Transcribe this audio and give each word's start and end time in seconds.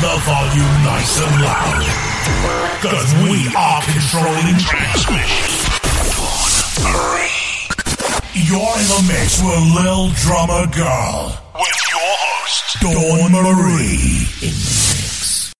the 0.00 0.16
volume 0.24 0.82
nice 0.82 1.20
and 1.20 1.42
loud. 1.42 1.84
Cause 2.80 3.12
we 3.28 3.52
are 3.54 3.82
controlling 3.82 4.56
transmission. 4.56 5.60
You're 8.32 8.78
in 8.80 8.88
the 8.88 9.04
mix 9.06 9.42
with 9.42 9.60
Lil 9.76 10.08
Drummer 10.14 10.66
Girl. 10.74 11.38
With 11.54 11.80
your 11.92 12.16
host, 12.16 12.80
Dawn 12.80 13.32
Marie. 13.32 14.26
In 14.40 14.56
the 14.56 14.94
mix. 14.96 15.52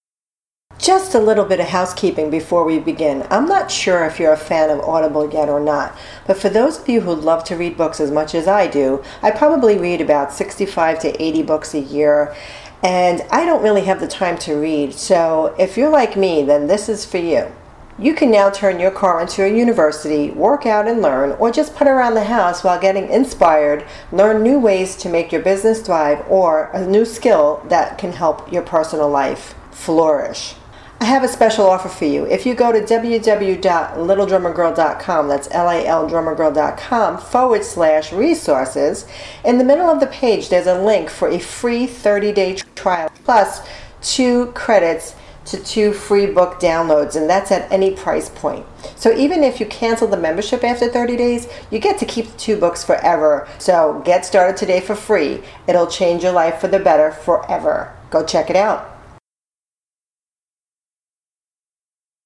Just 0.78 1.14
a 1.14 1.20
little 1.20 1.44
bit 1.44 1.60
of 1.60 1.66
housekeeping 1.66 2.30
before 2.30 2.64
we 2.64 2.78
begin. 2.78 3.26
I'm 3.28 3.44
not 3.44 3.70
sure 3.70 4.06
if 4.06 4.18
you're 4.18 4.32
a 4.32 4.38
fan 4.38 4.70
of 4.70 4.80
Audible 4.80 5.30
yet 5.30 5.50
or 5.50 5.60
not, 5.60 5.94
but 6.26 6.38
for 6.38 6.48
those 6.48 6.80
of 6.80 6.88
you 6.88 7.02
who 7.02 7.14
love 7.14 7.44
to 7.44 7.56
read 7.56 7.76
books 7.76 8.00
as 8.00 8.10
much 8.10 8.34
as 8.34 8.48
I 8.48 8.68
do, 8.68 9.04
I 9.20 9.32
probably 9.32 9.76
read 9.76 10.00
about 10.00 10.32
65 10.32 10.98
to 11.00 11.22
80 11.22 11.42
books 11.42 11.74
a 11.74 11.80
year, 11.80 12.34
and 12.82 13.22
I 13.30 13.44
don't 13.44 13.62
really 13.62 13.84
have 13.84 14.00
the 14.00 14.08
time 14.08 14.38
to 14.38 14.54
read. 14.54 14.94
So 14.94 15.54
if 15.58 15.76
you're 15.76 15.90
like 15.90 16.16
me, 16.16 16.42
then 16.42 16.66
this 16.66 16.88
is 16.88 17.04
for 17.04 17.18
you. 17.18 17.52
You 17.98 18.14
can 18.14 18.30
now 18.30 18.48
turn 18.48 18.80
your 18.80 18.90
car 18.90 19.20
into 19.20 19.44
a 19.44 19.54
university, 19.54 20.30
work 20.30 20.64
out 20.64 20.88
and 20.88 21.02
learn, 21.02 21.32
or 21.32 21.50
just 21.50 21.76
put 21.76 21.86
around 21.86 22.14
the 22.14 22.24
house 22.24 22.64
while 22.64 22.80
getting 22.80 23.10
inspired, 23.10 23.84
learn 24.10 24.42
new 24.42 24.58
ways 24.58 24.96
to 24.96 25.10
make 25.10 25.30
your 25.30 25.42
business 25.42 25.82
thrive, 25.82 26.24
or 26.26 26.70
a 26.72 26.86
new 26.86 27.04
skill 27.04 27.62
that 27.68 27.98
can 27.98 28.12
help 28.12 28.50
your 28.50 28.62
personal 28.62 29.10
life 29.10 29.54
flourish. 29.70 30.54
I 31.02 31.06
have 31.06 31.24
a 31.24 31.28
special 31.28 31.64
offer 31.64 31.88
for 31.88 32.04
you. 32.04 32.26
If 32.26 32.44
you 32.44 32.54
go 32.54 32.72
to 32.72 32.80
www.littledrummergirl.com, 32.80 35.28
that's 35.28 35.48
L-A-L 35.50 36.10
drummergirl.com 36.10 37.16
forward 37.16 37.64
slash 37.64 38.12
resources, 38.12 39.06
in 39.42 39.56
the 39.56 39.64
middle 39.64 39.88
of 39.88 40.00
the 40.00 40.08
page 40.08 40.50
there's 40.50 40.66
a 40.66 40.78
link 40.78 41.08
for 41.08 41.28
a 41.28 41.38
free 41.38 41.86
30-day 41.86 42.56
trial 42.74 43.10
plus 43.24 43.66
two 44.02 44.52
credits 44.52 45.14
to 45.46 45.56
two 45.64 45.94
free 45.94 46.26
book 46.26 46.60
downloads, 46.60 47.16
and 47.16 47.30
that's 47.30 47.50
at 47.50 47.72
any 47.72 47.92
price 47.92 48.28
point. 48.28 48.66
So 48.94 49.16
even 49.16 49.42
if 49.42 49.58
you 49.58 49.64
cancel 49.64 50.06
the 50.06 50.18
membership 50.18 50.62
after 50.62 50.86
30 50.86 51.16
days, 51.16 51.48
you 51.70 51.78
get 51.78 51.98
to 52.00 52.04
keep 52.04 52.26
the 52.26 52.36
two 52.36 52.58
books 52.58 52.84
forever. 52.84 53.48
So 53.58 54.02
get 54.04 54.26
started 54.26 54.58
today 54.58 54.80
for 54.80 54.94
free. 54.94 55.40
It'll 55.66 55.86
change 55.86 56.22
your 56.22 56.32
life 56.32 56.60
for 56.60 56.68
the 56.68 56.78
better 56.78 57.10
forever. 57.10 57.96
Go 58.10 58.22
check 58.22 58.50
it 58.50 58.56
out. 58.56 58.89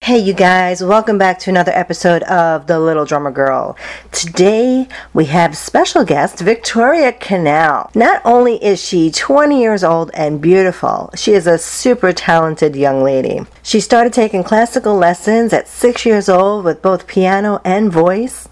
Hey, 0.05 0.19
you 0.19 0.35
guys, 0.35 0.85
welcome 0.85 1.17
back 1.17 1.39
to 1.39 1.51
another 1.51 1.73
episode 1.73 2.25
of 2.25 2.67
The 2.67 2.79
Little 2.79 3.07
Drummer 3.07 3.31
Girl. 3.31 3.75
Today 4.13 4.87
we 5.15 5.25
have 5.25 5.57
special 5.57 6.05
guest 6.05 6.41
Victoria 6.41 7.11
Canal. 7.11 7.91
Not 7.95 8.21
only 8.23 8.63
is 8.63 8.85
she 8.85 9.11
20 9.11 9.59
years 9.59 9.83
old 9.83 10.11
and 10.13 10.43
beautiful, 10.43 11.09
she 11.17 11.33
is 11.33 11.47
a 11.47 11.57
super 11.57 12.13
talented 12.13 12.77
young 12.77 13.03
lady. 13.03 13.47
She 13.63 13.81
started 13.81 14.13
taking 14.13 14.45
classical 14.45 14.95
lessons 14.95 15.55
at 15.55 15.69
six 15.69 16.05
years 16.05 16.29
old 16.29 16.67
with 16.67 16.83
both 16.83 17.07
piano 17.07 17.63
and 17.65 17.91
voice. 17.91 18.47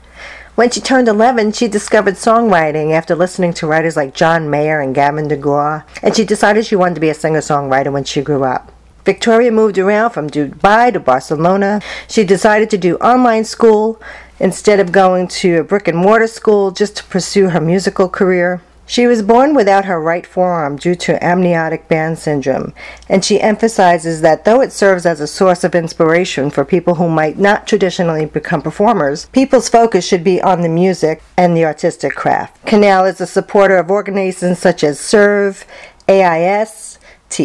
When 0.55 0.71
she 0.71 0.81
turned 0.81 1.07
11, 1.07 1.53
she 1.53 1.69
discovered 1.69 2.15
songwriting 2.15 2.93
after 2.95 3.15
listening 3.15 3.53
to 3.55 3.67
writers 3.67 3.95
like 3.95 4.15
John 4.15 4.49
Mayer 4.49 4.81
and 4.81 4.95
Gavin 4.95 5.29
DeGraw, 5.29 5.85
and 6.03 6.17
she 6.17 6.25
decided 6.25 6.65
she 6.65 6.77
wanted 6.77 6.95
to 6.95 7.03
be 7.03 7.11
a 7.11 7.15
singer 7.15 7.41
songwriter 7.41 7.93
when 7.93 8.05
she 8.05 8.23
grew 8.23 8.43
up. 8.43 8.73
Victoria 9.05 9.51
moved 9.51 9.79
around 9.79 10.11
from 10.11 10.31
Dubai 10.31 10.93
to 10.93 11.01
Barcelona. 11.01 11.81
She 12.09 12.25
decided 12.25 12.71
to 12.71 12.79
do 12.79 12.97
online 12.97 13.45
school 13.45 14.01
instead 14.39 14.79
of 14.81 14.93
going 14.93 15.29
to 15.29 15.59
a 15.59 15.65
brick 15.65 15.89
and 15.89 15.99
mortar 15.99 16.27
school 16.27 16.71
just 16.71 16.97
to 16.97 17.05
pursue 17.05 17.49
her 17.51 17.61
musical 17.61 18.09
career. 18.09 18.61
She 18.85 19.07
was 19.07 19.23
born 19.23 19.55
without 19.55 19.87
her 19.87 20.01
right 20.01 20.27
forearm 20.27 20.77
due 20.77 20.95
to 20.97 21.25
amniotic 21.25 21.89
band 21.89 22.19
syndrome, 22.19 22.75
and 23.09 23.25
she 23.25 23.41
emphasizes 23.41 24.21
that 24.21 24.45
though 24.45 24.61
it 24.61 24.73
serves 24.73 25.07
as 25.07 25.21
a 25.21 25.27
source 25.27 25.65
of 25.65 25.75
inspiration 25.75 26.51
for 26.51 26.65
people 26.65 26.97
who 26.97 27.09
might 27.09 27.39
not 27.39 27.67
traditionally 27.67 28.27
become 28.27 28.61
performers, 28.61 29.27
people's 29.27 29.69
focus 29.69 30.07
should 30.07 30.23
be 30.23 30.43
on 30.43 30.61
the 30.61 30.69
music 30.69 31.23
and 31.39 31.57
the 31.57 31.65
artistic 31.65 32.15
craft. 32.15 32.67
Canal 32.67 33.05
is 33.07 33.21
a 33.21 33.27
supporter 33.27 33.79
of 33.79 33.91
organizations 33.91 34.59
such 34.59 34.85
as 34.85 35.01
SERVE, 35.01 35.65
AIS, 36.09 36.99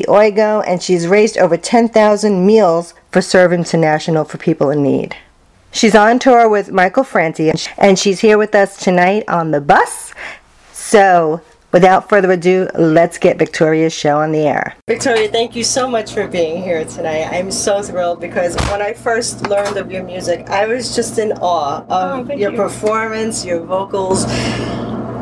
Oigo, 0.08 0.64
and 0.68 0.82
she's 0.82 1.08
raised 1.08 1.38
over 1.38 1.58
10,000 1.58 2.46
meals 2.46 2.94
for 3.12 3.22
Serve 3.22 3.54
International 3.54 4.24
for 4.26 4.38
people 4.38 4.70
in 4.70 4.84
need. 4.84 5.16
She's 5.72 5.96
on 5.96 6.20
tour 6.20 6.48
with 6.50 6.72
Michael 6.72 7.04
Franti, 7.04 7.52
and 7.78 8.00
she's 8.00 8.20
here 8.20 8.38
with 8.38 8.56
us 8.56 8.78
tonight 8.78 9.24
on 9.28 9.52
the 9.52 9.62
bus. 9.62 10.14
So, 10.72 11.42
without 11.72 12.08
further 12.10 12.32
ado, 12.32 12.68
let's 12.76 13.18
get 13.18 13.38
Victoria's 13.38 13.94
show 13.94 14.20
on 14.20 14.32
the 14.32 14.40
air. 14.48 14.76
Victoria, 14.88 15.28
thank 15.30 15.56
you 15.56 15.64
so 15.64 15.88
much 15.88 16.14
for 16.14 16.28
being 16.28 16.64
here 16.64 16.84
tonight. 16.86 17.28
I'm 17.32 17.52
so 17.52 17.84
thrilled 17.84 18.22
because 18.22 18.56
when 18.72 18.82
I 18.82 18.94
first 18.94 19.48
learned 19.50 19.78
of 19.78 19.92
your 19.92 20.04
music, 20.04 20.50
I 20.50 20.66
was 20.66 20.96
just 20.96 21.20
in 21.20 21.34
awe 21.34 21.84
of 21.90 22.30
Oh, 22.32 22.34
your 22.34 22.52
you. 22.52 22.58
performance, 22.58 23.46
your 23.46 23.60
vocals, 23.60 24.24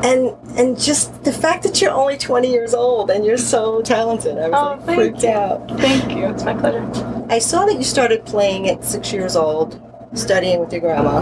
and 0.06 0.22
and 0.60 0.80
just 0.80 1.24
the 1.24 1.32
fact 1.32 1.64
that 1.64 1.82
you're 1.82 1.92
only 1.92 2.18
20 2.18 2.50
years 2.52 2.74
old 2.74 3.10
and 3.10 3.26
you're 3.26 3.38
so 3.56 3.82
talented. 3.82 4.38
I 4.38 4.50
was 4.50 4.58
Oh, 4.60 4.70
like 4.70 4.86
thank 4.86 4.98
freaked 5.00 5.24
you. 5.24 5.30
out. 5.30 5.68
Thank 5.80 6.12
you. 6.16 6.26
It's 6.28 6.44
my 6.44 6.54
pleasure. 6.54 6.86
I 7.30 7.40
saw 7.40 7.66
that 7.66 7.76
you 7.76 7.84
started 7.84 8.26
playing 8.26 8.70
at 8.70 8.84
six 8.84 9.12
years 9.12 9.36
old, 9.36 9.82
studying 10.14 10.60
with 10.60 10.72
your 10.72 10.82
grandma. 10.82 11.22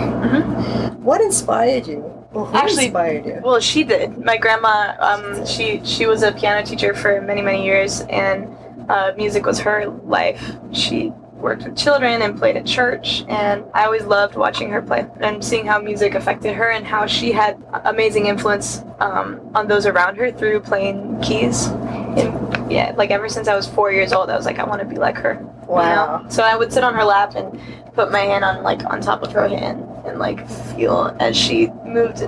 What 1.09 1.21
inspired 1.21 1.87
you? 1.87 1.99
Mm-hmm. 2.33 2.55
Actually- 2.55 2.85
inspired 2.85 3.25
you? 3.25 3.41
Well, 3.43 3.59
she 3.59 3.83
did. 3.83 4.17
My 4.23 4.37
grandma, 4.37 4.95
um, 4.99 5.45
she 5.45 5.81
she 5.85 6.05
was 6.05 6.23
a 6.23 6.31
piano 6.31 6.65
teacher 6.65 6.93
for 6.93 7.21
many 7.21 7.41
many 7.41 7.63
years, 7.63 8.01
and 8.09 8.47
uh, 8.89 9.11
music 9.15 9.45
was 9.45 9.59
her 9.59 9.85
life. 10.17 10.43
She 10.71 11.11
worked 11.43 11.63
with 11.65 11.77
children 11.77 12.21
and 12.21 12.37
played 12.37 12.57
at 12.57 12.65
church, 12.65 13.23
and 13.27 13.63
I 13.73 13.85
always 13.85 14.03
loved 14.05 14.35
watching 14.35 14.69
her 14.71 14.81
play 14.81 15.05
and 15.19 15.43
seeing 15.43 15.65
how 15.65 15.79
music 15.79 16.15
affected 16.15 16.55
her 16.55 16.69
and 16.71 16.87
how 16.87 17.05
she 17.05 17.31
had 17.31 17.61
amazing 17.85 18.25
influence 18.27 18.81
um, 18.99 19.39
on 19.53 19.67
those 19.67 19.85
around 19.85 20.15
her 20.15 20.31
through 20.31 20.61
playing 20.61 21.19
keys. 21.21 21.67
And 21.67 22.71
yeah, 22.71 22.93
like 22.95 23.11
ever 23.11 23.27
since 23.29 23.47
I 23.47 23.55
was 23.55 23.67
four 23.67 23.91
years 23.91 24.13
old, 24.13 24.29
I 24.29 24.35
was 24.37 24.45
like, 24.45 24.57
I 24.57 24.63
want 24.63 24.81
to 24.81 24.87
be 24.87 24.95
like 24.95 25.17
her. 25.17 25.33
you 25.41 25.67
Wow. 25.67 26.21
know? 26.23 26.29
So 26.29 26.43
I 26.43 26.55
would 26.55 26.71
sit 26.73 26.83
on 26.83 26.93
her 26.95 27.03
lap 27.03 27.35
and 27.35 27.59
put 27.93 28.11
my 28.11 28.19
hand 28.21 28.43
on 28.43 28.63
like 28.63 28.83
on 28.85 29.01
top 29.01 29.21
of 29.21 29.31
her 29.33 29.47
hand 29.47 29.85
and 30.05 30.17
like 30.19 30.47
feel 30.75 31.15
as 31.19 31.37
she 31.37 31.67
moved 31.85 32.19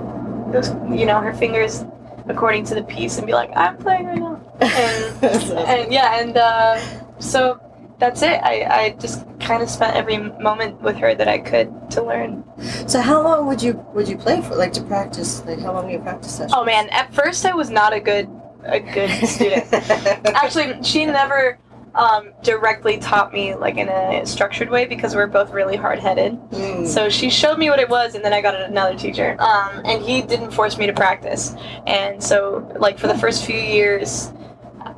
those 0.52 0.68
you 0.96 1.04
know 1.04 1.18
her 1.20 1.34
fingers 1.34 1.84
according 2.28 2.64
to 2.64 2.74
the 2.74 2.84
piece 2.84 3.18
and 3.18 3.26
be 3.26 3.32
like 3.32 3.50
I'm 3.56 3.76
playing 3.78 4.06
right 4.06 4.18
now 4.18 4.40
and 4.60 5.24
and 5.58 5.92
yeah 5.92 6.20
and 6.20 6.36
uh, 6.36 6.80
so 7.18 7.60
that's 7.98 8.22
it 8.22 8.40
I, 8.42 8.84
I 8.84 8.90
just 9.00 9.26
kind 9.40 9.62
of 9.62 9.70
spent 9.70 9.96
every 9.96 10.18
moment 10.18 10.80
with 10.82 10.96
her 10.96 11.14
that 11.14 11.28
I 11.28 11.38
could 11.38 11.90
to 11.92 12.02
learn 12.02 12.44
So 12.86 13.00
how 13.00 13.22
long 13.22 13.46
would 13.46 13.62
you 13.62 13.74
would 13.94 14.08
you 14.08 14.16
play 14.16 14.42
for? 14.42 14.54
Like 14.54 14.72
to 14.74 14.82
practice? 14.82 15.44
Like 15.44 15.60
how 15.60 15.72
long 15.72 15.90
you 15.90 15.98
practice 15.98 16.36
session? 16.36 16.54
oh 16.56 16.64
man 16.64 16.88
at 16.90 17.14
first 17.14 17.44
I 17.44 17.54
was 17.54 17.70
not 17.70 17.92
a 17.92 18.00
good 18.00 18.28
a 18.64 18.80
good 18.80 19.10
student 19.26 19.72
actually 19.72 20.82
she 20.82 21.06
never 21.06 21.58
um, 21.96 22.32
directly 22.42 22.98
taught 22.98 23.32
me 23.32 23.54
like 23.54 23.78
in 23.78 23.88
a 23.88 24.26
structured 24.26 24.68
way 24.68 24.84
because 24.84 25.14
we're 25.14 25.26
both 25.26 25.50
really 25.50 25.76
hard-headed 25.76 26.38
Mm. 26.50 26.86
So 26.86 27.08
she 27.08 27.30
showed 27.30 27.58
me 27.58 27.70
what 27.70 27.78
it 27.78 27.88
was, 27.88 28.14
and 28.14 28.24
then 28.24 28.32
I 28.32 28.40
got 28.40 28.54
another 28.54 28.96
teacher. 28.96 29.36
Um, 29.40 29.82
and 29.84 30.02
he 30.02 30.22
didn't 30.22 30.50
force 30.50 30.78
me 30.78 30.86
to 30.86 30.92
practice. 30.92 31.54
And 31.86 32.22
so, 32.22 32.70
like 32.78 32.98
for 32.98 33.06
the 33.06 33.18
first 33.18 33.44
few 33.44 33.58
years, 33.58 34.32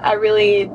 I 0.00 0.12
really, 0.14 0.70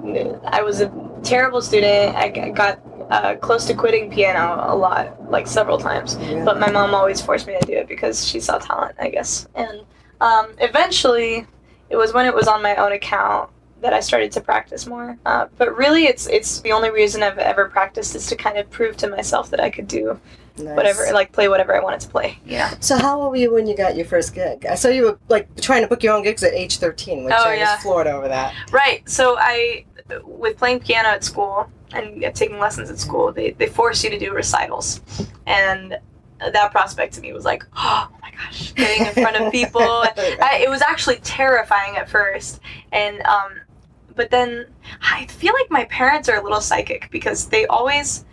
I 0.46 0.62
was 0.62 0.82
a 0.82 0.88
terrible 1.24 1.62
student. 1.62 2.16
I 2.16 2.30
got 2.50 2.80
uh, 3.10 3.36
close 3.36 3.66
to 3.66 3.74
quitting 3.74 4.10
piano 4.12 4.64
a 4.68 4.76
lot, 4.76 5.30
like 5.30 5.48
several 5.48 5.78
times. 5.78 6.18
Yeah. 6.20 6.44
But 6.46 6.60
my 6.60 6.70
mom 6.72 6.94
always 6.94 7.22
forced 7.22 7.48
me 7.48 7.58
to 7.60 7.66
do 7.66 7.74
it 7.74 7.88
because 7.88 8.28
she 8.28 8.40
saw 8.40 8.58
talent, 8.58 8.96
I 9.00 9.10
guess. 9.10 9.48
And 9.56 9.82
um, 10.22 10.52
eventually, 10.60 11.46
it 11.90 11.96
was 11.96 12.14
when 12.14 12.26
it 12.26 12.34
was 12.34 12.48
on 12.48 12.62
my 12.62 12.76
own 12.76 12.92
account 12.92 13.50
that 13.82 13.94
I 13.94 14.00
started 14.00 14.32
to 14.34 14.42
practice 14.42 14.88
more. 14.88 15.18
Uh, 15.26 15.48
but 15.58 15.76
really, 15.76 16.06
it's 16.06 16.28
it's 16.28 16.62
the 16.62 16.72
only 16.72 16.90
reason 16.90 17.22
I've 17.22 17.38
ever 17.38 17.66
practiced 17.66 18.16
is 18.16 18.26
to 18.28 18.36
kind 18.36 18.58
of 18.58 18.70
prove 18.70 18.96
to 18.98 19.08
myself 19.10 19.50
that 19.52 19.60
I 19.60 19.70
could 19.70 19.88
do 19.88 20.20
Nice. 20.56 20.76
whatever, 20.76 21.08
like 21.14 21.32
play 21.32 21.48
whatever 21.50 21.76
I 21.76 21.80
wanted 21.84 22.00
to 22.02 22.08
play. 22.10 22.38
Yeah. 22.46 22.76
So 22.80 22.96
how 22.98 23.20
old 23.20 23.32
were 23.32 23.36
you 23.38 23.52
when 23.52 23.66
you 23.68 23.76
got 23.76 23.96
your 23.96 24.06
first 24.06 24.36
gig? 24.36 24.66
I 24.68 24.76
saw 24.76 24.88
you 24.88 25.04
were 25.06 25.20
like 25.28 25.48
trying 25.60 25.82
to 25.82 25.88
book 25.88 26.04
your 26.04 26.14
own 26.16 26.24
gigs 26.24 26.44
at 26.44 26.54
age 26.54 26.78
thirteen, 26.78 27.26
which 27.26 27.34
Oh, 27.36 27.44
I 27.50 27.56
yeah. 27.56 27.74
was 27.74 27.84
floored 27.84 28.06
over 28.08 28.28
that. 28.28 28.54
Right. 28.72 29.08
So 29.10 29.36
I, 29.40 29.84
with 30.24 30.58
playing 30.58 30.80
piano 30.80 31.10
at 31.10 31.24
school 31.24 31.70
and 31.92 32.22
taking 32.36 32.60
lessons 32.60 32.90
at 32.90 33.00
school, 33.00 33.32
they 33.32 33.52
they 33.52 33.68
force 33.68 34.04
you 34.04 34.10
to 34.10 34.20
do 34.20 34.34
recitals, 34.34 35.02
and 35.46 35.98
that 36.40 36.72
prospect 36.72 37.14
to 37.14 37.22
me 37.22 37.34
was 37.34 37.46
like, 37.46 37.64
oh 37.76 38.10
my 38.22 38.32
gosh, 38.32 38.74
getting 38.74 39.06
in 39.06 39.14
front 39.14 39.36
of 39.36 39.52
people. 39.52 39.82
I, 39.82 40.62
it 40.64 40.70
was 40.70 40.82
actually 40.82 41.18
terrifying 41.18 41.98
at 41.98 42.10
first, 42.10 42.60
and 42.92 43.22
um, 43.24 43.60
but 44.16 44.30
then 44.30 44.68
I 45.02 45.26
feel 45.28 45.54
like 45.54 45.70
my 45.72 45.86
parents 45.86 46.30
are 46.30 46.38
a 46.38 46.44
little 46.44 46.62
psychic 46.62 47.10
because 47.12 47.48
they 47.48 47.66
always 47.68 48.26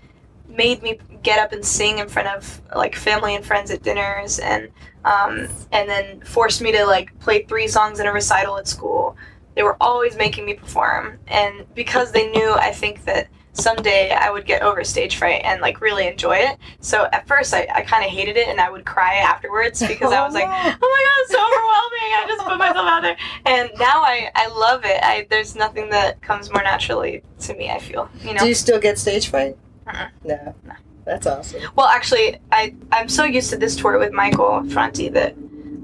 made 0.49 0.83
me 0.83 0.99
get 1.23 1.39
up 1.39 1.53
and 1.53 1.65
sing 1.65 1.99
in 1.99 2.09
front 2.09 2.29
of 2.29 2.61
like 2.75 2.97
family 2.97 3.35
and 3.37 3.45
friends 3.45 3.71
at 3.71 3.83
dinners 3.83 4.39
and 4.39 4.69
um, 5.05 5.49
and 5.73 5.89
then 5.89 6.21
forced 6.23 6.61
me 6.61 6.73
to 6.73 6.85
like 6.85 7.17
play 7.21 7.43
three 7.45 7.69
songs 7.69 8.01
in 8.01 8.07
a 8.07 8.13
recital 8.13 8.59
at 8.59 8.67
school 8.67 9.17
they 9.55 9.63
were 9.63 9.77
always 9.81 10.17
making 10.17 10.45
me 10.45 10.55
perform, 10.55 11.19
and 11.27 11.67
because 11.75 12.13
they 12.13 12.31
knew, 12.31 12.53
I 12.53 12.73
think 12.73 13.05
that 13.05 13.29
someday 13.53 14.11
I 14.11 14.31
would 14.31 14.47
get 14.47 14.63
over 14.63 14.85
stage 14.85 15.17
fright 15.17 15.43
and 15.45 15.61
like 15.61 15.81
really 15.81 16.07
enjoy 16.07 16.37
it. 16.37 16.59
So 16.81 17.09
at 17.13 17.27
first 17.27 17.53
I, 17.53 17.67
I 17.75 17.83
kind 17.83 18.05
of 18.05 18.11
hated 18.11 18.37
it 18.37 18.49
and 18.49 18.61
I 18.61 18.71
would 18.71 18.85
cry 18.85 19.17
afterwards 19.17 19.81
because 19.87 20.13
I 20.13 20.25
was 20.25 20.35
like, 20.35 20.45
oh 20.45 20.49
my 20.49 20.67
god, 20.71 20.79
it's 20.81 21.33
so 21.33 21.39
overwhelming. 21.39 22.11
I 22.15 22.25
just 22.29 22.47
put 22.47 22.59
myself 22.59 22.87
out 22.89 23.03
there. 23.03 23.17
And 23.47 23.71
now 23.79 24.03
I, 24.03 24.31
I 24.35 24.49
love 24.49 24.85
it. 24.85 25.01
I 25.03 25.27
there's 25.31 25.55
nothing 25.57 25.91
that 25.91 26.23
comes 26.23 26.51
more 26.51 26.63
naturally 26.63 27.23
to 27.41 27.55
me, 27.55 27.71
I 27.71 27.79
feel. 27.79 28.09
You 28.23 28.35
know? 28.35 28.41
Do 28.41 28.49
you 28.49 28.55
still 28.55 28.81
get 28.81 28.99
stage 28.99 29.29
fright? 29.29 29.57
Uh-uh. 29.87 30.09
No. 30.25 30.55
No. 30.65 30.75
That's 31.05 31.27
awesome. 31.27 31.63
Well, 31.75 31.87
actually, 31.87 32.39
I 32.53 32.75
I'm 32.93 33.09
so 33.09 33.25
used 33.25 33.51
to 33.51 33.57
this 33.57 33.75
tour 33.75 33.99
with 33.99 34.13
Michael 34.13 34.63
Franti 34.71 35.09
that 35.09 35.35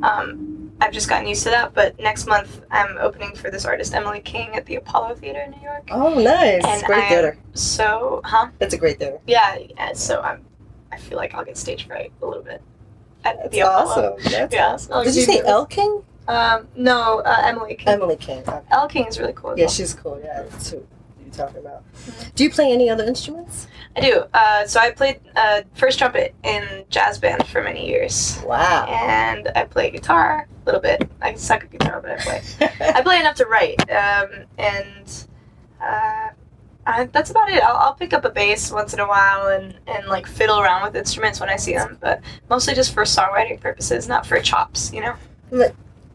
um, 0.03 0.56
I've 0.81 0.93
just 0.93 1.09
gotten 1.09 1.27
used 1.27 1.43
to 1.45 1.51
that. 1.51 1.73
But 1.75 1.99
next 1.99 2.27
month, 2.27 2.63
I'm 2.71 2.99
opening 2.99 3.35
for 3.35 3.51
this 3.51 3.65
artist 3.65 3.95
Emily 3.95 4.21
King 4.21 4.55
at 4.55 4.67
the 4.67 4.77
Apollo 4.77 5.15
Theater 5.17 5.41
in 5.41 5.53
New 5.53 5.63
York. 5.63 5.89
Oh, 5.91 6.15
nice. 6.21 6.63
And 6.65 6.83
great 6.85 7.05
I- 7.05 7.09
theater. 7.09 7.39
So, 7.55 8.21
huh? 8.25 8.49
That's 8.59 8.75
a 8.75 8.79
great 8.79 8.99
theater. 8.99 9.19
Yeah. 9.27 9.57
yeah, 9.77 9.93
So 9.95 10.21
I'm 10.21 10.45
I 10.93 10.99
feel 10.99 11.17
like 11.19 11.35
I'll 11.35 11.45
get 11.45 11.57
stage 11.57 11.87
fright 11.87 12.13
a 12.23 12.27
little 12.27 12.43
bit 12.43 12.63
at 13.25 13.37
That's 13.39 13.51
the 13.51 13.61
Apollo. 13.61 14.17
awesome. 14.19 14.33
That's 14.33 14.55
Yeah. 14.55 14.67
awesome. 14.73 15.05
Did 15.05 15.17
you 15.17 15.23
say. 15.23 15.41
Elle 15.45 15.67
King? 15.67 16.03
Um, 16.29 16.69
no, 16.77 17.21
uh, 17.21 17.43
Emily 17.45 17.75
King. 17.75 17.89
Emily 17.89 18.17
King. 18.17 18.43
Okay. 18.49 18.87
King 18.89 19.07
is 19.07 19.19
really 19.19 19.33
cool. 19.33 19.55
Yeah, 19.57 19.65
well. 19.65 19.73
she's 19.73 19.95
cool. 19.95 20.21
Yeah, 20.25 20.43
you're 20.43 20.83
talking 21.37 21.59
about. 21.59 21.85
Do 22.35 22.45
you 22.45 22.51
play 22.51 22.73
any 22.73 22.89
other 22.91 23.05
instruments? 23.05 23.67
I 23.97 24.01
do. 24.01 24.25
Uh, 24.35 24.67
so 24.67 24.81
I 24.81 24.91
played 24.91 25.21
uh, 25.37 25.63
first 25.75 25.99
trumpet 25.99 26.35
in 26.43 26.85
jazz 26.89 27.19
band 27.19 27.47
for 27.47 27.63
many 27.63 27.87
years. 27.89 28.41
Wow. 28.45 28.87
and 28.87 29.51
I 29.55 29.65
play 29.65 29.91
guitar 29.91 30.49
a 30.49 30.65
little 30.65 30.81
bit. 30.81 31.09
I 31.21 31.35
suck 31.35 31.65
at 31.65 31.71
guitar, 31.71 32.01
but 32.01 32.13
I 32.13 32.17
play. 32.17 32.43
I 32.81 33.03
play 33.03 33.21
enough 33.21 33.37
to 33.37 33.47
write, 33.47 33.81
um, 33.91 34.45
and 34.59 35.27
uh, 35.81 36.29
I, 36.87 37.05
that's 37.13 37.31
about 37.31 37.51
it. 37.51 37.63
I'll, 37.63 37.77
I'll 37.77 37.95
pick 37.95 38.13
up 38.13 38.25
a 38.25 38.31
bass 38.31 38.71
once 38.71 38.95
in 38.95 39.01
a 39.01 39.07
while 39.07 39.49
and, 39.49 39.75
and 39.87 40.07
like 40.07 40.27
fiddle 40.27 40.61
around 40.61 40.85
with 40.85 40.97
instruments 40.97 41.41
when 41.41 41.49
I 41.49 41.57
see 41.57 41.75
them, 41.75 41.99
but 42.01 42.21
mostly 42.49 42.75
just 42.75 42.95
for 42.95 43.03
songwriting 43.05 43.61
purposes, 43.61 44.09
not 44.09 44.27
for 44.27 44.41
chops, 44.41 44.93
you 44.93 45.01
know. 45.01 45.17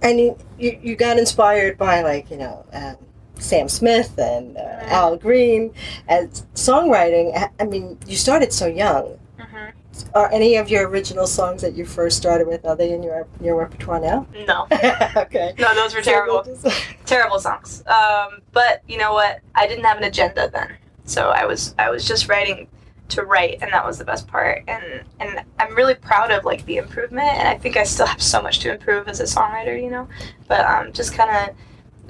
and 0.01 0.19
you, 0.19 0.37
you, 0.57 0.79
you 0.81 0.95
got 0.95 1.17
inspired 1.17 1.77
by 1.77 2.01
like 2.01 2.29
you 2.31 2.37
know 2.37 2.65
um, 2.73 2.97
Sam 3.41 3.67
Smith 3.67 4.17
and 4.17 4.57
uh. 4.57 4.61
Al 4.83 5.17
Green 5.17 5.73
as 6.07 6.45
songwriting. 6.55 7.35
I- 7.59 7.65
mean, 7.65 7.97
you 8.07 8.15
started 8.17 8.51
so 8.53 8.67
young. 8.67 9.17
hmm 9.39 9.69
Are 10.13 10.31
any 10.31 10.55
of 10.57 10.69
your 10.69 10.87
original 10.87 11.27
songs 11.27 11.61
that 11.61 11.73
you 11.73 11.85
first 11.85 12.17
started 12.17 12.47
with 12.47 12.65
are 12.65 12.75
they 12.75 12.91
in 12.93 13.01
your 13.03 13.27
your 13.41 13.55
repertoire 13.57 13.99
now? 13.99 14.27
No, 14.47 14.67
okay. 15.15 15.53
no, 15.57 15.73
those 15.75 15.93
were 15.95 16.01
terrible. 16.01 16.43
terrible 17.05 17.39
songs. 17.39 17.83
Um, 17.87 18.41
but 18.51 18.81
you 18.87 18.97
know 18.97 19.13
what? 19.13 19.39
I 19.55 19.67
didn't 19.67 19.85
have 19.85 19.97
an 19.97 20.03
agenda 20.03 20.49
then, 20.49 20.75
so 21.05 21.29
I 21.29 21.45
was 21.45 21.75
I 21.77 21.89
was 21.89 22.05
just 22.05 22.27
writing 22.29 22.67
to 23.09 23.23
write, 23.25 23.57
and 23.61 23.71
that 23.73 23.85
was 23.85 23.97
the 23.97 24.05
best 24.05 24.27
part. 24.27 24.63
And 24.67 25.03
and 25.19 25.41
I'm 25.59 25.75
really 25.75 25.95
proud 25.95 26.31
of 26.31 26.45
like 26.45 26.65
the 26.65 26.77
improvement, 26.77 27.27
and 27.39 27.47
I 27.47 27.57
think 27.57 27.75
I 27.77 27.83
still 27.83 28.05
have 28.07 28.21
so 28.21 28.41
much 28.41 28.59
to 28.59 28.71
improve 28.73 29.07
as 29.07 29.19
a 29.19 29.23
songwriter, 29.25 29.81
you 29.81 29.89
know. 29.91 30.07
But 30.47 30.65
um, 30.65 30.93
just 30.93 31.13
kind 31.13 31.29
of 31.49 31.55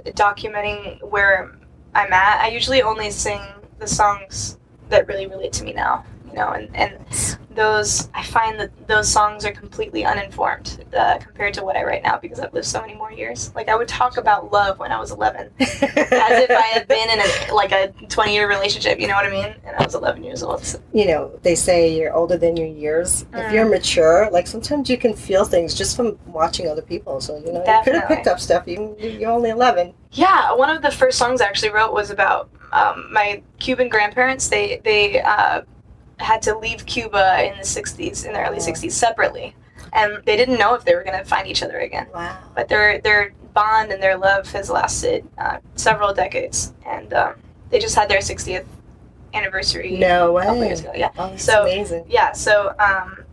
documenting 0.06 1.02
where 1.10 1.58
I'm 1.96 2.14
at. 2.14 2.42
I 2.42 2.50
usually 2.50 2.82
only 2.82 3.12
sing 3.12 3.42
the 3.80 3.88
songs 3.88 4.58
that 4.90 5.08
really 5.08 5.28
relate 5.28 5.54
to 5.54 5.64
me 5.64 5.74
now, 5.74 6.06
you 6.28 6.34
know, 6.34 6.52
and 6.52 6.76
and 6.76 7.38
those 7.56 8.10
I 8.14 8.24
find 8.24 8.60
that 8.60 8.88
those 8.88 9.10
songs 9.10 9.46
are 9.46 9.52
completely 9.52 10.06
uninformed 10.06 10.86
uh, 10.98 11.18
compared 11.18 11.54
to 11.56 11.64
what 11.64 11.76
I 11.76 11.84
write 11.84 12.04
now 12.04 12.18
because 12.18 12.40
I've 12.40 12.54
lived 12.54 12.66
so 12.68 12.82
many 12.82 12.94
more 12.96 13.12
years. 13.12 13.52
Like 13.56 13.68
I 13.70 13.76
would 13.76 13.88
talk 13.88 14.18
about 14.18 14.52
love 14.52 14.80
when 14.80 14.92
I 14.92 15.00
was 15.00 15.12
11, 15.12 15.50
as 15.60 15.70
if 15.90 16.50
I 16.52 16.62
had 16.74 16.88
been 16.88 17.10
in 17.10 17.20
a 17.20 17.54
like 17.54 17.72
a 17.72 17.90
20 18.08 18.34
year 18.34 18.48
relationship. 18.48 19.00
You 19.00 19.08
know 19.08 19.16
what 19.16 19.26
I 19.26 19.30
mean? 19.32 19.54
And 19.66 19.76
I 19.78 19.84
was 19.84 19.96
11 19.96 20.24
years 20.24 20.44
old. 20.44 20.64
So, 20.64 20.80
you 20.94 21.06
know, 21.08 21.38
they 21.44 21.56
say 21.56 21.94
you're 21.96 22.14
older 22.14 22.38
than 22.38 22.56
your 22.58 22.68
years. 22.68 23.24
If 23.34 23.46
Mm. 23.48 23.54
you're 23.54 23.70
mature, 23.70 24.30
like 24.32 24.48
sometimes 24.48 24.90
you 24.90 24.98
can 24.98 25.14
feel 25.14 25.46
things 25.46 25.74
just 25.74 25.96
from 25.98 26.18
watching 26.28 26.68
other 26.70 26.82
people. 26.82 27.20
So 27.22 27.38
you 27.38 27.52
know, 27.54 27.64
you 27.66 27.82
could 27.84 27.96
have 27.96 28.08
picked 28.08 28.28
up 28.28 28.40
stuff. 28.40 28.68
Even 28.68 28.96
you're 29.00 29.32
only 29.32 29.50
eleven. 29.50 29.94
yeah, 30.14 30.54
one 30.54 30.70
of 30.76 30.82
the 30.82 30.92
first 30.92 31.18
songs 31.18 31.42
I 31.42 31.46
actually 31.46 31.72
wrote 31.72 31.94
was 31.94 32.10
about 32.12 32.50
um, 32.74 33.08
my 33.12 33.42
Cuban 33.60 33.90
grandparents. 33.90 34.48
They 34.48 34.80
they 34.84 35.22
uh, 35.22 35.62
had 36.22 36.42
to 36.44 36.58
leave 36.58 36.86
Cuba 36.86 37.44
in 37.52 37.58
the 37.58 37.64
60s, 37.64 38.26
in 38.26 38.34
the 38.34 38.40
early 38.40 38.58
60s, 38.60 38.92
separately, 38.92 39.56
and 39.94 40.24
they 40.26 40.38
didn't 40.38 40.58
know 40.60 40.74
if 40.76 40.84
they 40.86 40.96
were 40.96 41.04
going 41.04 41.18
to 41.18 41.26
find 41.26 41.48
each 41.48 41.64
other 41.64 41.80
again. 41.80 42.08
Wow. 42.14 42.38
but 42.56 42.68
their 42.68 43.00
their 43.02 43.34
bond 43.54 43.92
and 43.92 44.02
their 44.02 44.18
love 44.18 44.50
has 44.54 44.70
lasted 44.70 45.28
uh, 45.38 45.58
several 45.76 46.14
decades, 46.14 46.74
and 46.86 47.14
um, 47.14 47.36
they 47.70 47.80
just 47.80 47.96
had 47.96 48.08
their 48.10 48.20
60th 48.20 48.66
anniversary 49.34 49.98
No 49.98 50.38
a 50.38 50.44
couple 50.44 50.64
years 50.66 50.82
ago. 50.82 50.92
Yeah, 50.96 51.10
Oh, 51.18 51.36
So- 51.38 51.64
amazing. 51.64 52.06
yeah. 52.10 52.32
So 52.34 52.70
um, 52.80 53.24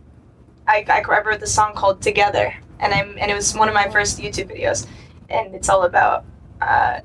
I, 0.67 0.85
I 0.87 1.01
I 1.07 1.21
wrote 1.21 1.39
the 1.39 1.47
song 1.47 1.73
called 1.73 2.01
"Together," 2.01 2.53
and 2.79 2.93
I'm 2.93 3.17
and 3.17 3.29
it 3.31 3.33
was 3.35 3.55
one 3.55 3.67
of 3.67 3.73
my 3.73 3.89
first 3.89 4.19
YouTube 4.19 4.49
videos, 4.55 4.87
and 5.29 5.53
it's 5.55 5.69
all 5.69 5.83
about 5.83 6.25
uh, 6.61 6.99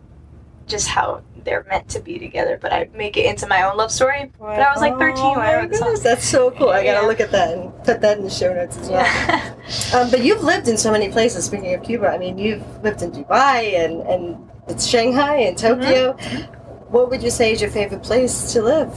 just 0.66 0.88
how 0.88 1.22
they're 1.44 1.64
meant 1.68 1.88
to 1.90 2.00
be 2.00 2.18
together. 2.18 2.58
But 2.60 2.72
I 2.72 2.88
make 2.94 3.16
it 3.16 3.26
into 3.26 3.46
my 3.46 3.62
own 3.68 3.76
love 3.76 3.90
story. 3.92 4.30
But 4.38 4.60
I 4.60 4.72
was 4.72 4.80
like 4.80 4.98
13 4.98 5.14
Oh 5.18 5.30
when 5.36 5.40
I 5.40 5.54
wrote 5.56 5.70
the 5.70 5.76
song. 5.76 5.96
That's 6.02 6.24
so 6.26 6.50
cool. 6.52 6.70
I 6.70 6.82
gotta 6.84 7.00
Yeah. 7.02 7.06
look 7.06 7.20
at 7.20 7.30
that 7.32 7.52
and 7.52 7.84
put 7.84 8.00
that 8.00 8.16
in 8.18 8.24
the 8.24 8.30
show 8.30 8.52
notes 8.54 8.76
as 8.78 8.88
well. 8.88 9.00
Yeah. 9.00 9.50
Um, 9.94 10.10
but 10.10 10.22
you've 10.22 10.42
lived 10.42 10.68
in 10.68 10.76
so 10.76 10.92
many 10.92 11.08
places. 11.08 11.46
Speaking 11.46 11.72
of 11.74 11.82
Cuba, 11.82 12.08
I 12.08 12.18
mean, 12.18 12.36
you've 12.36 12.62
lived 12.82 13.00
in 13.00 13.10
Dubai 13.12 13.82
and 13.82 14.02
and 14.02 14.50
it's 14.68 14.86
Shanghai 14.86 15.36
and 15.36 15.56
Tokyo. 15.56 16.12
Mm-hmm. 16.12 16.92
What 16.92 17.08
would 17.10 17.22
you 17.22 17.30
say 17.30 17.52
is 17.52 17.60
your 17.62 17.70
favorite 17.70 18.02
place 18.02 18.52
to 18.52 18.62
live? 18.62 18.92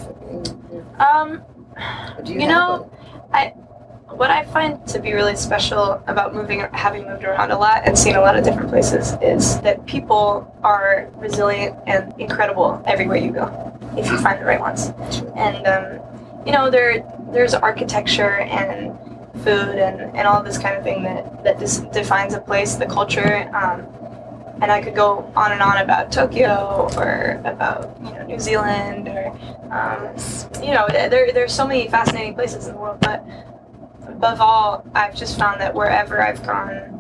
um. 1.00 1.42
You, 2.26 2.42
You 2.42 2.48
know, 2.48 2.92
what 4.18 4.32
I 4.32 4.46
find 4.46 4.86
to 4.88 5.00
be 5.00 5.14
really 5.14 5.36
special 5.36 6.02
about 6.08 6.34
moving, 6.34 6.62
having 6.74 7.06
moved 7.06 7.24
around 7.24 7.52
a 7.52 7.58
lot 7.58 7.84
and 7.86 7.98
seen 7.98 8.16
a 8.16 8.22
lot 8.22 8.36
of 8.36 8.44
different 8.44 8.70
places, 8.70 9.16
is 9.22 9.62
that 9.62 9.86
people 9.86 10.52
are 10.64 11.08
resilient 11.18 11.78
and 11.86 12.14
incredible 12.20 12.82
everywhere 12.88 13.18
you 13.18 13.32
go, 13.32 13.80
if 13.96 14.10
you 14.12 14.18
find 14.18 14.42
the 14.42 14.46
right 14.46 14.60
ones. 14.60 14.92
And 15.36 15.68
um, 15.68 16.00
you 16.46 16.52
know, 16.52 16.72
there 16.72 17.06
there's 17.32 17.54
architecture 17.54 18.40
and 18.40 18.98
food 19.44 19.76
and, 19.76 20.02
and 20.18 20.28
all 20.28 20.42
this 20.42 20.58
kind 20.58 20.76
of 20.76 20.84
thing 20.84 21.04
that 21.04 21.44
that 21.44 21.60
dis- 21.60 21.82
defines 21.94 22.34
a 22.34 22.42
place, 22.42 22.76
the 22.76 22.88
culture. 22.88 23.50
Um, 23.56 23.86
and 24.60 24.72
I 24.72 24.82
could 24.82 24.96
go 24.96 25.32
on 25.36 25.52
and 25.52 25.62
on 25.62 25.78
about 25.78 26.12
Tokyo 26.12 26.90
or 26.98 27.40
about 27.46 27.96
you 28.04 28.12
know 28.14 28.26
New 28.26 28.40
Zealand 28.40 29.08
or 29.08 29.28
um, 29.72 30.16
you 30.64 30.74
know 30.74 30.88
there 30.90 31.32
there's 31.32 31.54
so 31.54 31.68
many 31.68 31.88
fascinating 31.88 32.34
places 32.34 32.66
in 32.66 32.74
the 32.74 32.80
world. 32.80 33.00
But 33.00 33.24
above 34.10 34.42
all, 34.42 34.86
I've 34.94 35.16
just 35.16 35.38
found 35.38 35.62
that 35.62 35.74
wherever 35.74 36.22
I've 36.22 36.44
gone, 36.46 36.94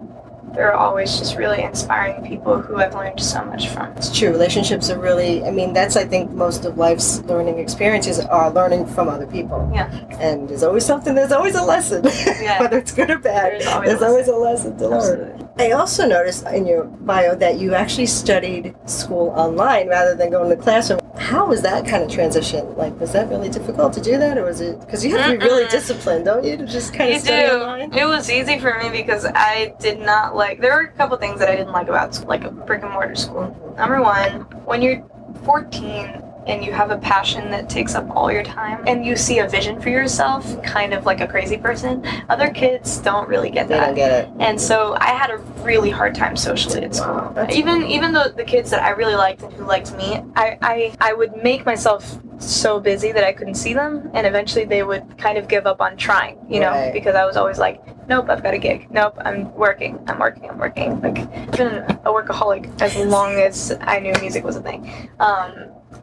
there 0.54 0.72
are 0.72 0.76
always 0.76 1.18
just 1.20 1.38
really 1.38 1.62
inspiring 1.62 2.26
people 2.26 2.60
who 2.60 2.78
I've 2.78 2.94
learned 2.96 3.20
so 3.20 3.44
much 3.46 3.70
from. 3.70 3.92
It's 3.98 4.18
true. 4.18 4.30
Relationships 4.30 4.90
are 4.90 5.00
really, 5.00 5.46
I 5.46 5.52
mean, 5.52 5.74
that's, 5.74 5.96
I 5.96 6.06
think, 6.06 6.32
most 6.32 6.66
of 6.66 6.78
life's 6.78 7.22
learning 7.24 7.60
experiences 7.60 8.20
are 8.20 8.50
learning 8.50 8.88
from 8.88 9.08
other 9.08 9.28
people. 9.28 9.70
Yeah. 9.74 9.90
And 10.20 10.50
there's 10.50 10.64
always 10.64 10.86
something, 10.86 11.14
there's 11.16 11.32
always 11.32 11.56
a 11.56 11.64
lesson. 11.64 12.06
Yeah. 12.38 12.60
Whether 12.62 12.80
it's 12.80 12.92
good 12.92 13.10
or 13.10 13.20
bad, 13.20 13.54
There's 13.54 13.68
always 13.68 13.88
a 13.88 13.90
there's 13.90 14.02
always 14.04 14.28
a 14.28 14.36
lesson 14.36 14.78
to 14.78 14.88
learn. 14.90 15.47
I 15.60 15.72
also 15.72 16.08
noticed 16.08 16.46
in 16.46 16.68
your 16.68 16.84
bio 16.84 17.36
that 17.36 17.58
you 17.58 17.74
actually 17.74 18.06
studied 18.06 18.76
school 18.86 19.30
online 19.30 19.88
rather 19.88 20.14
than 20.14 20.30
going 20.30 20.52
to 20.52 20.56
the 20.56 20.62
classroom. 20.62 21.00
How 21.18 21.48
was 21.48 21.64
that 21.64 21.88
kind 21.88 22.04
of 22.04 22.12
transition? 22.12 22.76
Like, 22.78 23.00
was 23.00 23.12
that 23.14 23.28
really 23.28 23.50
difficult 23.50 23.92
to 23.94 24.02
do 24.02 24.20
that, 24.20 24.38
or 24.38 24.46
was 24.46 24.62
it 24.62 24.80
because 24.82 25.04
you 25.04 25.18
have 25.18 25.32
to 25.32 25.38
be 25.40 25.44
really 25.44 25.68
disciplined, 25.68 26.26
don't 26.26 26.44
you, 26.46 26.58
to 26.58 26.66
just 26.68 26.94
kind 26.94 27.10
You 27.10 27.16
of 27.16 27.22
study 27.24 27.48
do. 27.48 27.54
online? 27.54 27.94
It 27.94 28.06
was 28.06 28.30
easy 28.30 28.60
for 28.60 28.78
me 28.78 28.90
because 28.92 29.26
I 29.26 29.74
did 29.80 30.00
not 30.00 30.36
like. 30.36 30.62
There 30.62 30.74
were 30.74 30.82
a 30.82 30.92
couple 30.92 31.18
things 31.18 31.40
that 31.40 31.50
I 31.50 31.56
didn't 31.56 31.74
like 31.74 31.88
about 31.88 32.14
school, 32.14 32.30
like 32.30 32.44
a 32.44 32.52
brick 32.52 32.84
and 32.84 32.94
mortar 32.94 33.16
school. 33.16 33.76
Number 33.78 34.00
one, 34.02 34.42
when 34.66 34.84
you're 34.84 35.04
14 35.44 36.22
and 36.48 36.64
you 36.66 36.72
have 36.72 36.92
a 36.92 36.98
passion 36.98 37.52
that 37.52 37.70
takes 37.70 37.96
up 37.96 38.10
all 38.16 38.32
your 38.32 38.44
time, 38.44 38.84
and 38.88 39.06
you 39.06 39.16
see 39.16 39.40
a 39.40 39.48
vision 39.48 39.80
for 39.82 39.90
yourself, 39.90 40.62
kind 40.64 40.94
of 40.94 41.06
like 41.06 41.22
a 41.22 41.28
crazy 41.28 41.58
person, 41.58 42.06
other 42.30 42.50
kids 42.50 42.98
don't 42.98 43.28
really 43.28 43.50
get 43.50 43.68
They 43.68 43.76
that. 43.76 43.86
don't 43.88 43.96
get 43.96 44.12
it. 44.12 44.30
And 44.40 44.60
so 44.60 44.96
I 45.00 45.08
had 45.10 45.30
a 45.30 45.38
really 45.64 45.90
hard 45.90 46.16
time 46.16 46.36
socially 46.36 46.84
at 46.84 46.96
school. 46.96 47.14
Wow, 47.36 47.48
Even 47.52 47.84
even 47.84 48.14
though 48.14 48.30
the 48.30 48.44
kids 48.44 48.70
that 48.72 48.82
I 48.84 48.90
really 48.92 49.16
liked 49.16 49.42
and 49.44 49.54
who 49.54 49.66
liked 49.66 49.96
me, 49.98 50.22
I, 50.36 50.58
I 50.62 50.96
I 51.00 51.14
would 51.14 51.36
make 51.44 51.66
myself 51.66 52.20
so 52.40 52.80
busy 52.80 53.12
that 53.12 53.24
I 53.24 53.34
couldn't 53.34 53.56
see 53.56 53.74
them, 53.74 54.10
and 54.14 54.26
eventually 54.28 54.66
they 54.66 54.84
would 54.84 55.18
kind 55.18 55.38
of 55.38 55.48
give 55.48 55.66
up 55.66 55.82
on 55.82 55.98
trying, 55.98 56.38
you 56.50 56.60
know, 56.60 56.70
Right. 56.72 56.94
because 56.94 57.16
I 57.16 57.26
was 57.26 57.36
always 57.36 57.58
like, 57.58 57.82
nope, 58.08 58.30
I've 58.30 58.44
got 58.44 58.54
a 58.54 58.58
gig. 58.58 58.90
Nope, 58.92 59.18
I'm 59.24 59.54
working. 59.54 60.00
I'm 60.08 60.20
working. 60.20 60.50
I'm 60.50 60.58
working. 60.58 61.02
Like 61.02 61.20
I've 61.20 61.52
been 61.52 61.76
a 62.06 62.12
workaholic 62.12 62.82
as 62.82 62.96
long 62.98 63.36
as 63.36 63.78
I 63.82 64.00
knew 64.00 64.14
music 64.22 64.44
was 64.44 64.56
a 64.56 64.62
thing. 64.62 65.10
Um, 65.20 65.54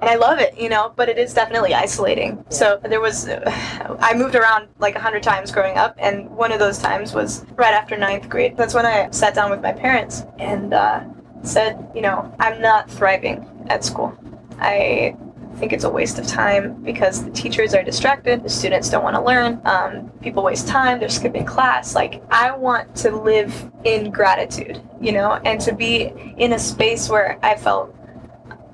and 0.01 0.11
I 0.11 0.17
love 0.17 0.39
it, 0.39 0.59
you 0.59 0.69
know, 0.69 0.93
but 0.97 1.09
it 1.09 1.19
is 1.19 1.33
definitely 1.35 1.75
isolating. 1.75 2.45
So 2.49 2.81
there 2.83 3.01
was, 3.01 3.29
I 3.47 4.15
moved 4.15 4.35
around 4.35 4.69
like 4.79 4.97
a 4.97 5.01
hundred 5.01 5.23
times 5.23 5.51
growing 5.51 5.77
up, 5.77 5.95
and 5.99 6.29
one 6.31 6.53
of 6.53 6.59
those 6.59 6.79
times 6.79 7.15
was 7.15 7.45
right 7.57 7.75
after 7.75 7.97
ninth 7.97 8.29
grade. 8.29 8.57
That's 8.57 8.75
when 8.75 8.87
I 8.87 9.11
sat 9.11 9.35
down 9.35 9.51
with 9.51 9.61
my 9.61 9.73
parents 9.73 10.25
and 10.39 10.75
uh, 10.75 11.05
said, 11.43 11.89
you 11.95 12.03
know, 12.03 12.35
I'm 12.39 12.61
not 12.61 12.91
thriving 12.91 13.47
at 13.69 13.85
school. 13.85 14.17
I 14.59 15.17
think 15.55 15.73
it's 15.73 15.85
a 15.85 15.91
waste 15.91 16.19
of 16.19 16.27
time 16.27 16.83
because 16.83 17.25
the 17.25 17.31
teachers 17.31 17.75
are 17.75 17.83
distracted, 17.83 18.43
the 18.43 18.49
students 18.49 18.91
don't 18.91 19.03
want 19.03 19.17
to 19.17 19.23
learn, 19.23 19.61
um, 19.65 20.11
people 20.23 20.43
waste 20.43 20.69
time, 20.69 21.01
they're 21.01 21.09
skipping 21.09 21.45
class. 21.45 21.95
Like, 21.95 22.23
I 22.31 22.51
want 22.51 22.95
to 22.97 23.17
live 23.17 23.71
in 23.85 24.11
gratitude, 24.11 24.83
you 25.01 25.13
know, 25.13 25.35
and 25.45 25.61
to 25.63 25.75
be 25.75 26.13
in 26.37 26.53
a 26.53 26.59
space 26.59 27.09
where 27.09 27.39
I 27.43 27.57
felt 27.57 27.95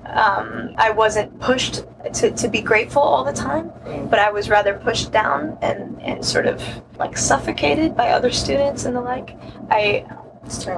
um, 0.07 0.75
I 0.77 0.91
wasn't 0.91 1.39
pushed 1.41 1.85
to, 2.15 2.31
to 2.33 2.49
be 2.49 2.61
grateful 2.61 3.03
all 3.03 3.25
the 3.25 3.33
time, 3.33 3.71
but 4.09 4.19
I 4.19 4.31
was 4.31 4.49
rather 4.49 4.75
pushed 4.75 5.13
down 5.13 5.57
and, 5.63 6.01
and 6.03 6.25
sort 6.25 6.47
of 6.47 6.63
like 6.99 7.17
suffocated 7.17 7.97
by 7.97 8.11
other 8.11 8.31
students 8.31 8.87
and 8.87 8.97
the 8.97 9.01
like. 9.01 9.37
I 9.71 10.05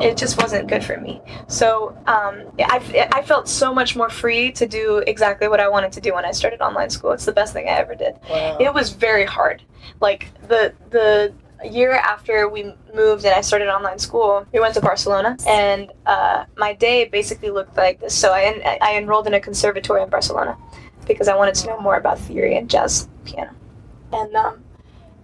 It 0.03 0.17
just 0.17 0.41
wasn't 0.41 0.69
good 0.69 0.85
for 0.85 0.99
me. 0.99 1.21
So 1.49 1.97
um, 2.07 2.43
I, 2.59 3.09
I 3.13 3.23
felt 3.23 3.49
so 3.49 3.73
much 3.75 3.97
more 3.97 4.11
free 4.11 4.53
to 4.53 4.67
do 4.67 4.99
exactly 5.07 5.49
what 5.49 5.61
I 5.61 5.69
wanted 5.69 5.93
to 5.93 6.01
do 6.01 6.15
when 6.15 6.25
I 6.25 6.31
started 6.33 6.61
online 6.61 6.91
school. 6.91 7.13
It's 7.13 7.25
the 7.25 7.33
best 7.33 7.53
thing 7.53 7.69
I 7.69 7.73
ever 7.73 7.95
did. 7.95 8.19
Wow. 8.29 8.59
It 8.61 8.73
was 8.73 8.91
very 8.91 9.25
hard. 9.25 9.63
Like 10.01 10.29
the 10.49 10.75
the 10.91 11.33
year 11.65 11.93
after 11.93 12.49
we 12.49 12.75
moved 12.95 13.25
and 13.25 13.35
I 13.35 13.41
started 13.41 13.69
online 13.69 13.99
school, 13.99 14.45
we 14.53 14.59
went 14.61 14.75
to 14.75 14.81
Barcelona, 14.81 15.37
and 15.47 15.93
uh, 16.07 16.45
my 16.57 16.73
day 16.75 17.05
basically 17.07 17.51
looked 17.51 17.77
like 17.77 18.01
this. 18.01 18.15
So 18.15 18.33
I 18.33 18.43
en- 18.43 18.79
I 18.83 18.97
enrolled 18.97 19.27
in 19.27 19.35
a 19.35 19.41
conservatory 19.41 20.03
in 20.03 20.09
Barcelona 20.11 20.57
because 21.07 21.29
I 21.29 21.37
wanted 21.37 21.55
to 21.57 21.67
know 21.69 21.81
more 21.81 21.97
about 21.97 22.19
theory 22.19 22.57
and 22.57 22.69
jazz 22.69 23.09
piano, 23.25 23.53
and 24.13 24.35
um, 24.35 24.65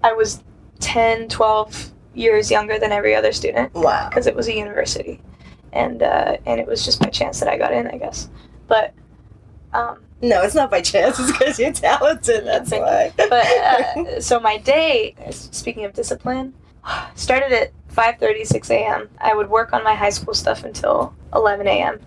I 0.02 0.12
was 0.12 0.43
10, 0.81 1.28
12 1.28 1.93
years 2.18 2.50
younger 2.50 2.78
than 2.78 2.92
every 2.92 3.14
other 3.14 3.32
student 3.32 3.72
wow. 3.75 4.08
because 4.08 4.26
it 4.26 4.34
was 4.34 4.48
a 4.48 4.54
university, 4.54 5.20
and 5.72 6.02
uh, 6.02 6.37
and 6.46 6.60
it 6.60 6.66
was 6.66 6.84
just 6.84 7.00
by 7.00 7.08
chance 7.08 7.40
that 7.40 7.48
I 7.48 7.56
got 7.56 7.72
in, 7.72 7.87
I 7.87 7.98
guess. 7.98 8.28
But 8.66 8.92
um, 9.72 9.98
No, 10.20 10.42
it's 10.42 10.54
not 10.54 10.70
by 10.70 10.80
chance. 10.80 11.18
It's 11.18 11.32
because 11.32 11.58
you're 11.58 11.72
talented. 11.72 12.44
That's 12.44 12.70
why. 12.70 13.12
but 13.16 13.32
uh, 13.32 14.20
so 14.20 14.40
my 14.40 14.58
day, 14.58 15.14
speaking 15.30 15.84
of 15.84 15.92
discipline, 15.94 16.54
started 17.14 17.52
at 17.52 17.72
5:30, 17.92 18.46
6 18.46 18.70
a.m. 18.70 19.08
I 19.20 19.34
would 19.34 19.48
work 19.50 19.72
on 19.72 19.84
my 19.84 19.94
high 19.94 20.10
school 20.10 20.34
stuff 20.34 20.64
until 20.64 21.14
11 21.34 21.66
a.m. 21.66 22.00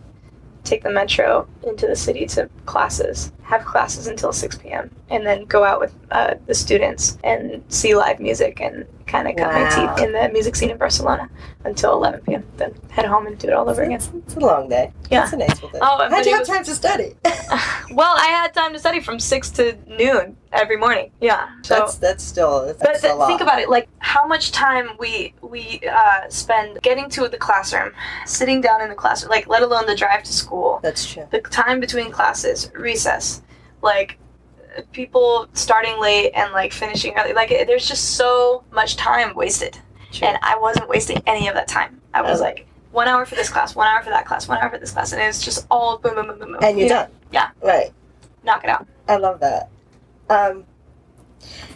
Take 0.63 0.83
the 0.83 0.91
metro 0.91 1.47
into 1.63 1.87
the 1.87 1.95
city 1.95 2.27
to 2.27 2.47
classes, 2.67 3.31
have 3.41 3.65
classes 3.65 4.05
until 4.05 4.31
6 4.31 4.57
p.m., 4.59 4.91
and 5.09 5.25
then 5.25 5.45
go 5.45 5.63
out 5.63 5.79
with 5.79 5.95
uh, 6.11 6.35
the 6.45 6.53
students 6.53 7.17
and 7.23 7.63
see 7.69 7.95
live 7.95 8.19
music 8.19 8.61
and 8.61 8.85
kind 9.11 9.27
of 9.27 9.35
cut 9.35 9.51
my 9.53 9.67
teeth 9.69 10.05
in 10.05 10.13
the 10.13 10.29
music 10.31 10.55
scene 10.55 10.69
in 10.69 10.77
Barcelona 10.77 11.29
until 11.65 11.93
11 11.93 12.21
p.m. 12.21 12.43
Then 12.57 12.73
head 12.89 13.05
home 13.05 13.27
and 13.27 13.37
do 13.37 13.47
it 13.47 13.53
all 13.53 13.69
over 13.69 13.81
again. 13.81 13.95
It's, 13.95 14.09
it's 14.25 14.35
a 14.35 14.39
long 14.39 14.69
day. 14.69 14.91
Yeah. 15.11 15.23
It's 15.23 15.33
a 15.33 15.37
nice 15.37 15.59
day. 15.59 15.67
Oh, 15.81 16.07
How'd 16.09 16.25
you 16.25 16.31
have 16.31 16.39
was- 16.41 16.47
time 16.47 16.63
to 16.63 16.73
study? 16.75 17.15
Well, 17.93 18.15
I 18.17 18.27
had 18.27 18.53
time 18.53 18.71
to 18.71 18.79
study 18.79 19.01
from 19.01 19.19
6 19.19 19.49
to 19.51 19.77
noon 19.85 20.37
every 20.53 20.77
morning. 20.77 21.11
Yeah. 21.19 21.49
So 21.63 21.75
that's 21.75 21.97
that's 21.97 22.23
still 22.23 22.65
that's 22.67 22.79
But 22.79 23.01
th- 23.01 23.27
think 23.27 23.41
about 23.41 23.59
it, 23.59 23.69
like 23.69 23.89
how 23.99 24.25
much 24.25 24.53
time 24.53 24.91
we 24.97 25.33
we 25.41 25.81
uh, 25.91 26.29
spend 26.29 26.79
getting 26.83 27.09
to 27.09 27.27
the 27.27 27.37
classroom, 27.37 27.91
sitting 28.25 28.61
down 28.61 28.81
in 28.81 28.87
the 28.87 28.95
classroom, 28.95 29.29
like 29.29 29.47
let 29.49 29.61
alone 29.61 29.87
the 29.87 29.95
drive 29.95 30.23
to 30.23 30.31
school, 30.31 30.79
That's 30.81 31.05
true. 31.05 31.27
the 31.31 31.41
time 31.41 31.81
between 31.81 32.11
classes, 32.11 32.71
recess, 32.75 33.41
like 33.81 34.17
people 34.91 35.47
starting 35.53 35.99
late 35.99 36.31
and 36.33 36.51
like 36.53 36.71
finishing 36.73 37.13
early. 37.17 37.33
Like 37.33 37.49
there's 37.49 37.87
just 37.87 38.15
so 38.15 38.63
much 38.71 38.95
time 38.95 39.35
wasted, 39.35 39.77
True. 40.11 40.27
and 40.27 40.37
I 40.41 40.57
wasn't 40.57 40.89
wasting 40.89 41.21
any 41.27 41.47
of 41.47 41.55
that 41.55 41.67
time. 41.67 42.01
I 42.13 42.21
was 42.21 42.41
like 42.41 42.67
one 42.91 43.07
hour 43.07 43.25
for 43.25 43.35
this 43.35 43.49
class, 43.49 43.75
one 43.75 43.87
hour 43.87 44.03
for 44.03 44.09
that 44.09 44.25
class, 44.25 44.47
one 44.47 44.57
hour 44.57 44.69
for 44.69 44.77
this 44.77 44.91
class, 44.91 45.11
and 45.13 45.21
it 45.21 45.27
was 45.27 45.41
just 45.43 45.65
all 45.71 45.97
boom, 45.97 46.15
boom, 46.15 46.27
boom, 46.27 46.39
boom, 46.39 46.51
boom. 46.53 46.57
and 46.61 46.77
you're 46.77 46.87
you 46.87 46.93
know? 46.93 47.01
done. 47.03 47.11
Yeah. 47.31 47.49
Right. 47.61 47.91
Knock 48.43 48.63
it 48.63 48.69
out. 48.69 48.87
I 49.07 49.17
love 49.17 49.39
that. 49.41 49.69
Um, 50.29 50.65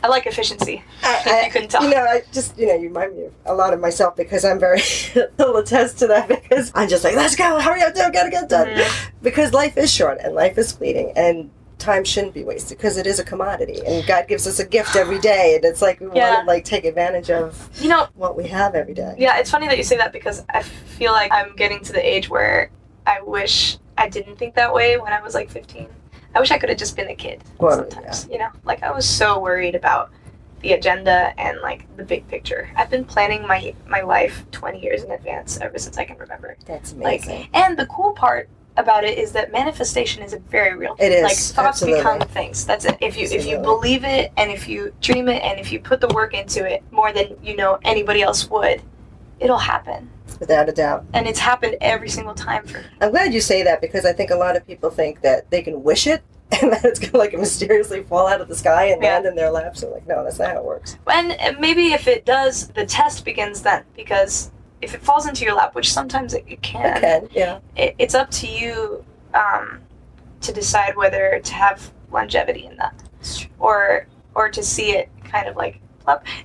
I 0.03 0.07
like 0.07 0.25
efficiency. 0.27 0.83
I, 1.03 1.21
I- 1.25 1.45
you 1.45 1.51
couldn't 1.51 1.69
tell. 1.69 1.83
You 1.83 1.89
know, 1.89 2.03
I 2.03 2.21
just 2.31 2.57
you 2.57 2.67
know, 2.67 2.75
you 2.75 2.87
remind 2.89 3.15
me 3.17 3.25
of 3.25 3.33
a 3.45 3.53
lot 3.53 3.73
of 3.73 3.79
myself 3.79 4.15
because 4.15 4.45
I'm 4.45 4.59
very 4.59 4.81
will 5.39 5.57
attest 5.57 5.99
to 5.99 6.07
that 6.07 6.27
because 6.27 6.71
I'm 6.75 6.87
just 6.87 7.03
like, 7.03 7.15
let's 7.15 7.35
go, 7.35 7.59
hurry 7.59 7.81
up, 7.81 7.93
do, 7.95 8.01
gotta 8.11 8.29
get 8.29 8.47
done. 8.49 8.67
Mhm. 8.67 9.09
Because 9.21 9.53
life 9.53 9.77
is 9.77 9.91
short 9.93 10.19
and 10.23 10.35
life 10.35 10.57
is 10.57 10.71
fleeting 10.71 11.11
and 11.15 11.49
time 11.85 12.03
shouldn't 12.03 12.33
be 12.33 12.43
wasted 12.43 12.77
because 12.77 12.97
it 12.97 13.05
is 13.05 13.19
a 13.19 13.23
commodity 13.23 13.79
and 13.85 14.05
God 14.07 14.27
gives 14.27 14.47
us 14.47 14.59
a 14.59 14.65
gift 14.65 14.95
every 14.95 15.19
day 15.19 15.53
and 15.55 15.63
it's 15.63 15.81
like 15.81 15.99
we 15.99 16.07
Yeah. 16.13 16.29
want 16.33 16.39
to 16.41 16.47
like 16.47 16.65
take 16.65 16.83
advantage 16.85 17.29
of 17.29 17.69
You 17.79 17.89
know, 17.89 18.07
what 18.15 18.35
we 18.35 18.47
have 18.47 18.73
every 18.75 18.93
day. 18.95 19.13
Yeah, 19.17 19.37
it's 19.37 19.51
funny 19.51 19.67
that 19.67 19.77
you 19.77 19.83
say 19.83 19.97
that 19.97 20.11
because 20.11 20.43
I 20.49 20.63
feel 20.63 21.11
like 21.11 21.31
I'm 21.31 21.55
getting 21.55 21.81
to 21.81 21.93
the 21.93 22.03
age 22.05 22.27
where 22.29 22.71
I 23.05 23.21
wish 23.21 23.77
I 23.97 24.09
didn't 24.09 24.37
think 24.37 24.55
that 24.55 24.73
way 24.73 24.97
when 24.97 25.13
I 25.13 25.21
was 25.21 25.35
like 25.35 25.49
15. 25.51 25.87
I 26.33 26.39
wish 26.39 26.51
I 26.51 26.57
could 26.57 26.69
have 26.69 26.77
just 26.79 26.95
been 26.95 27.09
a 27.09 27.15
kid 27.15 27.41
Well, 27.59 27.77
sometimes, 27.77 28.27
you 28.29 28.39
know? 28.39 28.49
Like 28.63 28.81
I 28.83 28.91
was 28.91 29.07
so 29.07 29.39
worried 29.39 29.75
about 29.75 30.09
the 30.61 30.73
agenda 30.73 31.33
and 31.37 31.61
like 31.61 31.85
the 31.97 32.03
big 32.03 32.27
picture. 32.27 32.67
I've 32.75 32.89
been 32.89 33.05
planning 33.05 33.45
my 33.47 33.75
my 33.87 34.01
life 34.01 34.43
20 34.51 34.81
years 34.81 35.03
in 35.03 35.11
advance 35.11 35.59
ever 35.61 35.77
since 35.77 35.97
I 35.99 36.05
can 36.05 36.17
remember. 36.17 36.57
That's 36.65 36.93
Like 36.93 37.23
amazing. 37.25 37.47
and 37.53 37.77
the 37.77 37.85
cool 37.85 38.13
part 38.13 38.49
about 38.77 39.03
it 39.03 39.17
is 39.17 39.31
that 39.31 39.51
manifestation 39.51 40.21
is 40.23 40.33
a 40.33 40.39
very 40.39 40.75
real 40.75 40.95
thing. 40.95 41.11
It 41.11 41.15
is, 41.15 41.23
like 41.23 41.37
thoughts 41.37 41.81
absolutely. 41.81 41.99
become 42.01 42.19
things 42.29 42.65
that's 42.65 42.85
it 42.85 42.97
if 43.01 43.17
you 43.17 43.27
if 43.27 43.45
you 43.45 43.57
believe 43.59 44.03
it 44.03 44.31
and 44.37 44.51
if 44.51 44.67
you 44.67 44.93
dream 45.01 45.29
it 45.29 45.41
and 45.43 45.59
if 45.59 45.71
you 45.71 45.79
put 45.79 46.01
the 46.01 46.07
work 46.09 46.33
into 46.33 46.65
it 46.69 46.83
more 46.91 47.13
than 47.13 47.35
you 47.41 47.55
know 47.55 47.79
anybody 47.83 48.21
else 48.21 48.49
would 48.49 48.81
it'll 49.39 49.57
happen 49.57 50.09
Without 50.39 50.67
a 50.67 50.71
doubt. 50.73 51.05
and 51.13 51.27
it's 51.27 51.39
happened 51.39 51.77
every 51.81 52.09
single 52.09 52.33
time 52.33 52.65
for 52.65 52.79
me. 52.79 52.83
I'm 52.99 53.11
glad 53.11 53.33
you 53.33 53.39
say 53.41 53.63
that 53.63 53.79
because 53.79 54.05
I 54.05 54.11
think 54.11 54.31
a 54.31 54.35
lot 54.35 54.57
of 54.57 54.67
people 54.67 54.89
think 54.89 55.21
that 55.21 55.49
they 55.51 55.61
can 55.61 55.81
wish 55.83 56.07
it 56.07 56.21
and 56.61 56.71
that 56.73 56.83
it's 56.83 56.99
gonna 56.99 57.17
like 57.17 57.33
mysteriously 57.33 58.03
fall 58.03 58.27
out 58.27 58.41
of 58.41 58.47
the 58.49 58.55
sky 58.55 58.85
and 58.87 59.01
Yeah. 59.01 59.13
land 59.13 59.25
in 59.25 59.35
their 59.35 59.49
laps. 59.51 59.83
I'm 59.83 59.91
like, 59.91 60.05
no, 60.07 60.23
that's 60.23 60.37
not 60.39 60.49
how 60.51 60.57
it 60.59 60.65
works. 60.65 60.97
And 61.07 61.35
maybe 61.59 61.93
if 61.93 62.07
it 62.07 62.25
does, 62.25 62.67
the 62.69 62.85
test 62.85 63.23
begins 63.25 63.61
then 63.61 63.83
because 63.95 64.51
if 64.81 64.93
it 64.93 65.01
falls 65.01 65.27
into 65.27 65.43
your 65.43 65.55
lap, 65.55 65.75
which 65.75 65.91
sometimes 65.91 66.33
it, 66.33 66.43
it 66.47 66.61
can, 66.61 66.97
It 66.97 67.01
can, 67.01 67.27
yeah. 67.31 67.59
it, 67.75 67.95
it's 67.97 68.15
up 68.15 68.29
to 68.31 68.47
you 68.47 69.03
um, 69.33 69.81
to 70.41 70.51
decide 70.53 70.95
whether 70.95 71.39
to 71.43 71.53
have 71.53 71.91
longevity 72.11 72.65
in 72.65 72.77
that 72.77 73.03
or 73.59 74.07
or 74.35 74.49
to 74.49 74.61
see 74.63 74.91
it 74.91 75.09
kind 75.23 75.47
of 75.47 75.55
like 75.55 75.79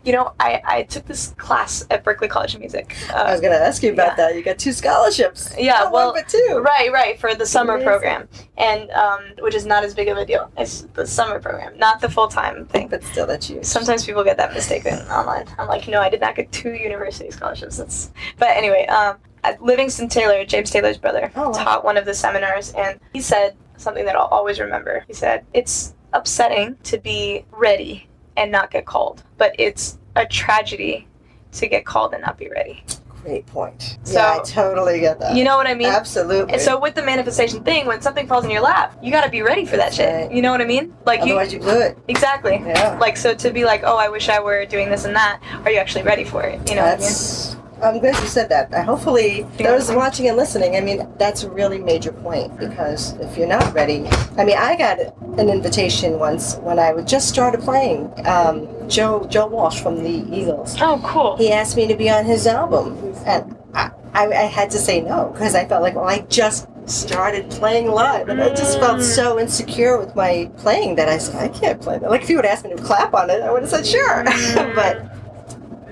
You 0.04 0.12
know, 0.12 0.32
I, 0.40 0.60
I 0.64 0.82
took 0.84 1.06
this 1.06 1.28
class 1.38 1.86
at 1.90 2.04
Berklee 2.04 2.28
College 2.30 2.54
of 2.54 2.60
Music. 2.60 2.96
I 3.14 3.30
was 3.32 3.40
gonna 3.40 3.54
ask 3.56 3.82
you 3.82 3.92
about 3.92 4.12
yeah. 4.18 4.28
that. 4.28 4.36
You 4.36 4.42
got 4.42 4.58
two 4.58 4.72
scholarships. 4.72 5.54
Yeah, 5.58 5.72
Not 5.80 5.92
well, 5.92 6.12
one 6.12 6.22
but 6.22 6.28
two. 6.28 6.62
Right, 6.64 6.92
right, 6.92 7.18
for 7.18 7.34
the 7.34 7.46
summer 7.46 7.74
Amazing. 7.74 7.86
program, 7.88 8.28
and 8.58 8.90
um, 8.92 9.20
which 9.40 9.54
is 9.54 9.66
not 9.66 9.84
as 9.84 9.94
big 9.94 10.08
of 10.08 10.16
a 10.16 10.24
deal 10.24 10.50
as 10.56 10.86
the 10.94 11.06
summer 11.06 11.40
program, 11.40 11.76
not 11.78 12.00
the 12.00 12.08
full 12.10 12.28
time 12.28 12.66
thing. 12.66 12.88
But 12.88 13.02
still, 13.04 13.26
that's 13.26 13.46
huge. 13.48 13.64
Sometimes 13.64 14.04
people 14.06 14.24
get 14.24 14.36
that 14.36 14.52
mistaken 14.54 14.94
online. 15.08 15.46
I'm 15.58 15.68
like, 15.68 15.86
no, 15.88 16.00
I 16.00 16.08
did 16.10 16.20
not 16.20 16.34
get 16.36 16.50
two 16.52 16.72
university 16.74 17.30
scholarships. 17.30 17.76
That's, 17.76 18.12
but 18.38 18.48
anyway, 18.50 18.86
um, 18.86 19.16
Livingston 19.60 20.08
Taylor, 20.08 20.44
James 20.44 20.70
Taylor's 20.70 20.98
brother, 20.98 21.30
Oh, 21.36 21.50
wow. 21.50 21.52
taught 21.52 21.84
one 21.84 21.96
of 21.96 22.04
the 22.04 22.14
seminars, 22.14 22.72
and 22.74 23.00
he 23.12 23.20
said 23.20 23.56
something 23.76 24.04
that 24.04 24.16
I'll 24.16 24.26
always 24.26 24.60
remember. 24.60 25.04
He 25.06 25.14
said, 25.14 25.44
"It's 25.54 25.94
upsetting 26.12 26.76
to 26.82 26.98
be 26.98 27.44
ready 27.52 28.06
and 28.36 28.50
not 28.50 28.70
get 28.70 28.86
called, 28.86 29.22
but 29.38 29.54
it's 29.58 29.98
a 30.16 30.26
tragedy 30.26 31.06
to 31.52 31.66
get 31.66 31.84
called 31.84 32.12
and 32.14 32.22
not 32.22 32.38
be 32.38 32.48
ready." 32.48 32.84
Great 33.22 33.44
point. 33.46 33.98
So- 34.02 34.18
yeah, 34.18 34.38
I 34.40 34.42
totally 34.42 34.98
get 35.00 35.20
that. 35.20 35.36
You 35.36 35.44
know 35.44 35.58
what 35.58 35.66
I 35.66 35.74
mean? 35.74 35.88
Absolutely. 35.88 36.54
And 36.54 36.62
so 36.62 36.80
with 36.80 36.94
the 36.94 37.02
manifestation 37.02 37.62
thing, 37.62 37.84
when 37.86 38.00
something 38.00 38.26
falls 38.26 38.46
in 38.46 38.50
your 38.50 38.62
lap, 38.62 38.96
you 39.02 39.12
got 39.12 39.24
to 39.24 39.30
be 39.30 39.42
ready 39.42 39.66
for 39.66 39.76
that 39.76 39.92
shit. 39.92 40.08
Right. 40.08 40.32
You 40.32 40.40
know 40.40 40.50
what 40.50 40.62
I 40.62 40.64
mean? 40.64 40.94
Like 41.04 41.20
you 41.20 41.34
Otherwise, 41.34 41.52
you 41.52 41.58
blew 41.60 41.80
it. 41.80 41.98
exactly. 42.08 42.62
Yeah. 42.64 42.96
Like 42.98 43.18
so 43.18 43.34
to 43.34 43.50
be 43.50 43.66
like, 43.66 43.82
oh, 43.84 43.98
I 43.98 44.08
wish 44.08 44.30
I 44.30 44.40
were 44.40 44.64
doing 44.64 44.88
this 44.88 45.04
and 45.04 45.14
that. 45.16 45.38
Are 45.66 45.70
you 45.70 45.76
actually 45.76 46.04
ready 46.04 46.24
for 46.24 46.42
it? 46.44 46.66
You 46.70 46.76
know 46.76 46.82
what 46.84 46.94
I 46.94 47.54
mean? 47.54 47.59
I'm 47.82 47.98
glad 47.98 48.14
you 48.20 48.26
said 48.28 48.48
that. 48.50 48.72
Uh, 48.74 48.82
hopefully, 48.82 49.46
those 49.58 49.90
watching 49.90 50.28
and 50.28 50.36
listening, 50.36 50.76
I 50.76 50.80
mean, 50.80 51.08
that's 51.18 51.42
a 51.44 51.50
really 51.50 51.78
major 51.78 52.12
point 52.12 52.56
because 52.58 53.12
if 53.20 53.36
you're 53.38 53.46
not 53.48 53.72
ready, 53.74 54.06
I 54.36 54.44
mean, 54.44 54.56
I 54.58 54.76
got 54.76 54.98
an 55.38 55.48
invitation 55.48 56.18
once 56.18 56.56
when 56.56 56.78
I 56.78 56.92
would 56.92 57.08
just 57.08 57.28
started 57.28 57.60
playing. 57.62 58.12
Um, 58.26 58.68
Joe 58.88 59.24
Joe 59.30 59.46
Walsh 59.46 59.80
from 59.80 60.02
the 60.02 60.36
Eagles. 60.36 60.76
Oh, 60.80 61.00
cool. 61.04 61.36
He 61.36 61.52
asked 61.52 61.76
me 61.76 61.86
to 61.86 61.94
be 61.96 62.10
on 62.10 62.24
his 62.24 62.46
album, 62.46 62.96
and 63.24 63.56
I, 63.74 63.90
I, 64.14 64.26
I 64.26 64.42
had 64.44 64.70
to 64.72 64.78
say 64.78 65.00
no 65.00 65.30
because 65.32 65.54
I 65.54 65.64
felt 65.64 65.82
like, 65.82 65.94
well, 65.94 66.08
I 66.08 66.20
just 66.22 66.66
started 66.86 67.48
playing 67.50 67.86
live, 67.88 68.28
and 68.28 68.42
I 68.42 68.48
just 68.50 68.78
felt 68.80 68.98
Mm. 68.98 69.02
so 69.02 69.38
insecure 69.38 69.96
with 69.98 70.16
my 70.16 70.50
playing 70.58 70.96
that 70.96 71.08
I 71.08 71.18
said, 71.18 71.36
I 71.36 71.48
can't 71.48 71.80
play 71.80 71.98
that. 71.98 72.10
Like 72.10 72.22
if 72.22 72.28
you 72.30 72.36
would 72.36 72.44
ask 72.46 72.64
me 72.64 72.74
to 72.74 72.82
clap 72.82 73.14
on 73.14 73.30
it, 73.30 73.40
I 73.42 73.50
would 73.52 73.62
have 73.62 73.70
said 73.70 73.86
sure, 73.86 74.24
Mm. 74.24 74.74
but 74.74 75.06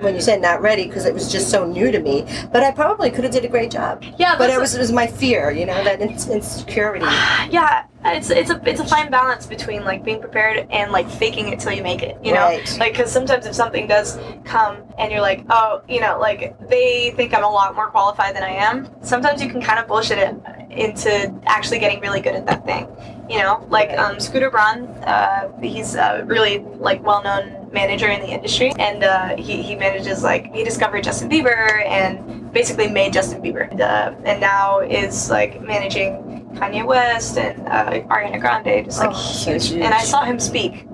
when 0.00 0.14
you 0.14 0.20
said 0.20 0.40
not 0.40 0.60
ready 0.62 0.86
because 0.86 1.04
it 1.04 1.14
was 1.14 1.30
just 1.30 1.50
so 1.50 1.66
new 1.66 1.90
to 1.90 2.00
me. 2.00 2.24
But 2.52 2.62
I 2.62 2.70
probably 2.72 3.10
could 3.10 3.24
have 3.24 3.32
did 3.32 3.44
a 3.44 3.48
great 3.48 3.70
job. 3.70 4.04
Yeah, 4.18 4.36
But 4.38 4.50
it 4.50 4.58
was 4.60 4.74
it 4.74 4.78
was 4.80 4.92
my 4.92 5.06
fear, 5.06 5.50
you 5.50 5.66
know, 5.66 5.82
that 5.84 6.00
insecurity. 6.00 7.04
yeah 7.50 7.84
it's 8.04 8.30
it's 8.30 8.48
a 8.50 8.60
it's 8.64 8.78
a 8.80 8.86
fine 8.86 9.10
balance 9.10 9.44
between 9.44 9.84
like 9.84 10.04
being 10.04 10.20
prepared 10.20 10.68
and 10.70 10.92
like 10.92 11.10
faking 11.10 11.48
it 11.48 11.58
till 11.58 11.72
you 11.72 11.82
make 11.82 12.00
it 12.00 12.16
you 12.22 12.32
know 12.32 12.42
Right. 12.44 12.76
like 12.78 12.92
because 12.92 13.10
sometimes 13.10 13.44
if 13.44 13.54
something 13.56 13.88
does 13.88 14.20
come 14.44 14.76
and 14.98 15.10
you're 15.10 15.20
like 15.20 15.44
oh 15.50 15.82
you 15.88 16.00
know 16.00 16.16
like 16.20 16.56
they 16.68 17.10
think 17.16 17.34
i'm 17.34 17.42
a 17.42 17.50
lot 17.50 17.74
more 17.74 17.88
qualified 17.90 18.36
than 18.36 18.44
i 18.44 18.50
am 18.50 18.88
sometimes 19.02 19.42
you 19.42 19.50
can 19.50 19.60
kind 19.60 19.80
of 19.80 19.88
bullshit 19.88 20.16
it 20.18 20.36
into 20.70 21.34
actually 21.46 21.80
getting 21.80 21.98
really 22.00 22.20
good 22.20 22.36
at 22.36 22.46
that 22.46 22.64
thing 22.64 22.86
you 23.28 23.38
know 23.38 23.66
like 23.70 23.90
um, 23.98 24.18
scooter 24.18 24.50
braun 24.50 24.86
uh, 25.04 25.50
he's 25.60 25.94
a 25.94 26.24
really 26.26 26.58
like 26.78 27.02
well-known 27.04 27.68
manager 27.72 28.08
in 28.08 28.20
the 28.20 28.28
industry 28.28 28.72
and 28.78 29.04
uh, 29.04 29.36
he, 29.36 29.62
he 29.62 29.74
manages 29.76 30.22
like 30.22 30.52
he 30.54 30.64
discovered 30.64 31.02
justin 31.04 31.28
bieber 31.28 31.84
and 31.86 32.50
basically 32.52 32.88
made 32.88 33.12
justin 33.12 33.42
bieber 33.42 33.70
and, 33.70 33.80
uh, 33.80 34.14
and 34.24 34.40
now 34.40 34.80
is 34.80 35.30
like 35.30 35.60
managing 35.62 36.24
Kanye 36.54 36.84
West 36.84 37.36
and 37.38 37.68
uh, 37.68 38.00
Ariana 38.08 38.40
Grande, 38.40 38.86
just 38.86 38.98
like 38.98 39.10
Oh, 39.12 39.44
huge. 39.44 39.68
huge. 39.68 39.82
And 39.82 39.92
I 39.94 40.02
saw 40.02 40.24
him 40.24 40.40
speak 40.40 40.88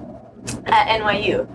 at 0.66 1.00
NYU, 1.00 1.46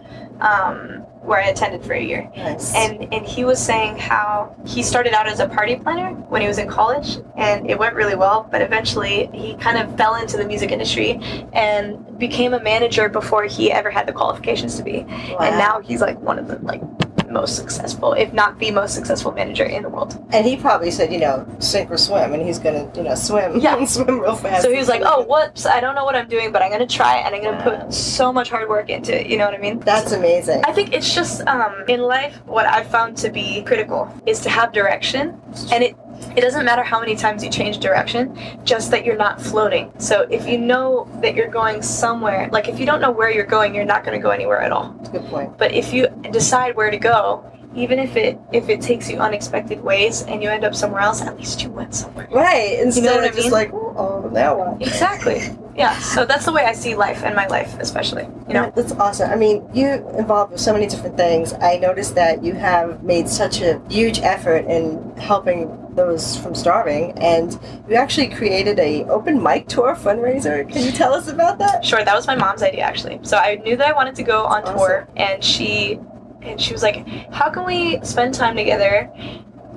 um, 0.41 1.05
where 1.21 1.39
I 1.39 1.49
attended 1.49 1.83
for 1.83 1.93
a 1.93 2.01
year. 2.01 2.31
Nice. 2.35 2.73
And 2.75 3.13
and 3.13 3.25
he 3.25 3.43
was 3.45 3.59
saying 3.63 3.97
how 3.97 4.55
he 4.65 4.81
started 4.83 5.13
out 5.13 5.27
as 5.27 5.39
a 5.39 5.47
party 5.47 5.75
planner 5.75 6.11
when 6.29 6.41
he 6.41 6.47
was 6.47 6.57
in 6.57 6.67
college, 6.67 7.17
and 7.37 7.69
it 7.69 7.77
went 7.77 7.95
really 7.95 8.15
well. 8.15 8.47
But 8.49 8.61
eventually, 8.61 9.29
he 9.33 9.55
kind 9.55 9.77
of 9.77 9.95
fell 9.97 10.15
into 10.15 10.37
the 10.37 10.45
music 10.45 10.71
industry 10.71 11.19
and 11.53 12.17
became 12.17 12.53
a 12.53 12.61
manager 12.61 13.09
before 13.09 13.45
he 13.45 13.71
ever 13.71 13.89
had 13.89 14.07
the 14.07 14.13
qualifications 14.13 14.75
to 14.77 14.83
be. 14.83 15.03
Wow. 15.03 15.37
And 15.41 15.57
now 15.57 15.81
he's 15.81 16.01
like 16.01 16.19
one 16.19 16.39
of 16.39 16.47
the 16.47 16.57
like 16.59 16.81
most 17.29 17.55
successful, 17.55 18.13
if 18.13 18.33
not 18.33 18.59
the 18.59 18.71
most 18.71 18.93
successful 18.93 19.31
manager 19.31 19.63
in 19.63 19.83
the 19.83 19.89
world. 19.89 20.23
And 20.31 20.45
he 20.45 20.57
probably 20.57 20.91
said, 20.91 21.11
you 21.11 21.19
know, 21.19 21.45
sink 21.59 21.91
or 21.91 21.97
swim, 21.97 22.33
and 22.33 22.41
he's 22.41 22.59
gonna, 22.59 22.91
you 22.95 23.03
know, 23.03 23.15
swim. 23.15 23.59
Yeah. 23.59 23.83
swim 23.85 24.19
real 24.19 24.35
fast. 24.35 24.63
So 24.63 24.71
he 24.71 24.77
was 24.77 24.87
like, 24.87 25.01
"Oh, 25.05 25.23
whoops! 25.25 25.65
I 25.65 25.79
don't 25.79 25.95
know 25.95 26.05
what 26.05 26.15
I'm 26.15 26.27
doing, 26.27 26.51
but 26.51 26.61
I'm 26.61 26.71
gonna 26.71 26.87
try, 26.87 27.17
and 27.17 27.33
I'm 27.35 27.43
gonna 27.43 27.63
put 27.63 27.93
so 27.93 28.31
much 28.31 28.49
hard 28.49 28.69
work 28.69 28.89
into 28.89 29.19
it." 29.19 29.27
You 29.27 29.37
know 29.37 29.45
what 29.45 29.53
I 29.53 29.57
mean? 29.57 29.79
That's 29.79 30.11
amazing. 30.11 30.63
I 30.65 30.71
think 30.71 30.93
it's 30.93 31.13
just 31.13 31.45
um, 31.47 31.83
in 31.87 32.01
life 32.01 32.35
what 32.45 32.65
I've 32.65 32.87
found 32.87 33.17
to 33.17 33.29
be 33.29 33.61
critical 33.63 34.11
is 34.25 34.39
to 34.41 34.49
have 34.49 34.71
direction, 34.71 35.39
and 35.71 35.83
it 35.83 35.95
it 36.35 36.41
doesn't 36.41 36.65
matter 36.65 36.83
how 36.83 36.99
many 36.99 37.15
times 37.15 37.43
you 37.43 37.49
change 37.49 37.79
direction, 37.79 38.37
just 38.63 38.91
that 38.91 39.05
you're 39.05 39.17
not 39.17 39.41
floating. 39.41 39.91
So 39.97 40.21
if 40.29 40.47
you 40.47 40.57
know 40.57 41.09
that 41.21 41.35
you're 41.35 41.49
going 41.49 41.81
somewhere, 41.81 42.49
like 42.51 42.67
if 42.67 42.79
you 42.79 42.85
don't 42.85 43.01
know 43.01 43.11
where 43.11 43.29
you're 43.29 43.45
going, 43.45 43.73
you're 43.75 43.85
not 43.85 44.03
going 44.03 44.17
to 44.17 44.21
go 44.21 44.29
anywhere 44.29 44.61
at 44.61 44.71
all. 44.71 44.93
That's 44.97 45.09
a 45.09 45.11
good 45.13 45.25
point. 45.25 45.57
But 45.57 45.73
if 45.73 45.93
you 45.93 46.07
decide 46.31 46.75
where 46.75 46.91
to 46.91 46.97
go, 46.97 47.45
even 47.75 47.99
if 47.99 48.15
it 48.15 48.39
if 48.51 48.67
it 48.67 48.81
takes 48.81 49.09
you 49.09 49.17
unexpected 49.19 49.81
ways 49.81 50.23
and 50.23 50.41
you 50.41 50.49
end 50.49 50.63
up 50.63 50.73
somewhere 50.73 51.01
else, 51.01 51.21
at 51.21 51.37
least 51.37 51.61
you 51.61 51.69
went 51.69 51.93
somewhere. 51.93 52.27
Right. 52.31 52.79
Instead 52.79 53.15
what 53.15 53.23
I 53.23 53.27
of 53.27 53.35
just 53.35 53.45
mean? 53.45 53.51
like, 53.51 53.73
oh, 53.73 54.29
now 54.33 54.57
what? 54.57 54.81
Exactly. 54.81 55.41
Yeah. 55.75 55.97
So 55.99 56.25
that's 56.25 56.45
the 56.45 56.51
way 56.51 56.63
I 56.63 56.73
see 56.73 56.95
life 56.95 57.23
and 57.23 57.35
my 57.35 57.47
life, 57.47 57.77
especially. 57.79 58.23
You 58.47 58.53
know. 58.53 58.73
That's 58.75 58.91
awesome. 58.93 59.29
I 59.29 59.35
mean, 59.35 59.67
you 59.73 59.87
involved 60.17 60.51
with 60.51 60.61
so 60.61 60.73
many 60.73 60.87
different 60.87 61.15
things. 61.15 61.53
I 61.53 61.77
noticed 61.77 62.15
that 62.15 62.43
you 62.43 62.53
have 62.53 63.03
made 63.03 63.29
such 63.29 63.61
a 63.61 63.81
huge 63.89 64.19
effort 64.19 64.65
in 64.65 65.15
helping 65.17 65.78
those 65.95 66.37
from 66.37 66.55
starving, 66.55 67.11
and 67.19 67.59
you 67.89 67.95
actually 67.95 68.27
created 68.29 68.79
a 68.79 69.03
open 69.05 69.41
mic 69.41 69.67
tour 69.67 69.95
fundraiser. 69.95 70.69
Can 70.71 70.83
you 70.83 70.91
tell 70.91 71.13
us 71.13 71.27
about 71.27 71.57
that? 71.59 71.83
Sure, 71.85 72.03
that 72.03 72.15
was 72.15 72.27
my 72.27 72.35
mom's 72.35 72.63
idea 72.63 72.81
actually. 72.81 73.19
So 73.23 73.37
I 73.37 73.55
knew 73.55 73.75
that 73.77 73.87
I 73.87 73.93
wanted 73.93 74.15
to 74.15 74.23
go 74.23 74.43
on 74.45 74.63
Awesome. 74.63 74.77
tour, 74.77 75.07
and 75.17 75.43
she 75.43 75.99
and 76.41 76.59
she 76.59 76.71
was 76.73 76.81
like, 76.83 77.05
"How 77.33 77.49
can 77.49 77.65
we 77.65 77.99
spend 78.03 78.33
time 78.33 78.55
together, 78.55 79.11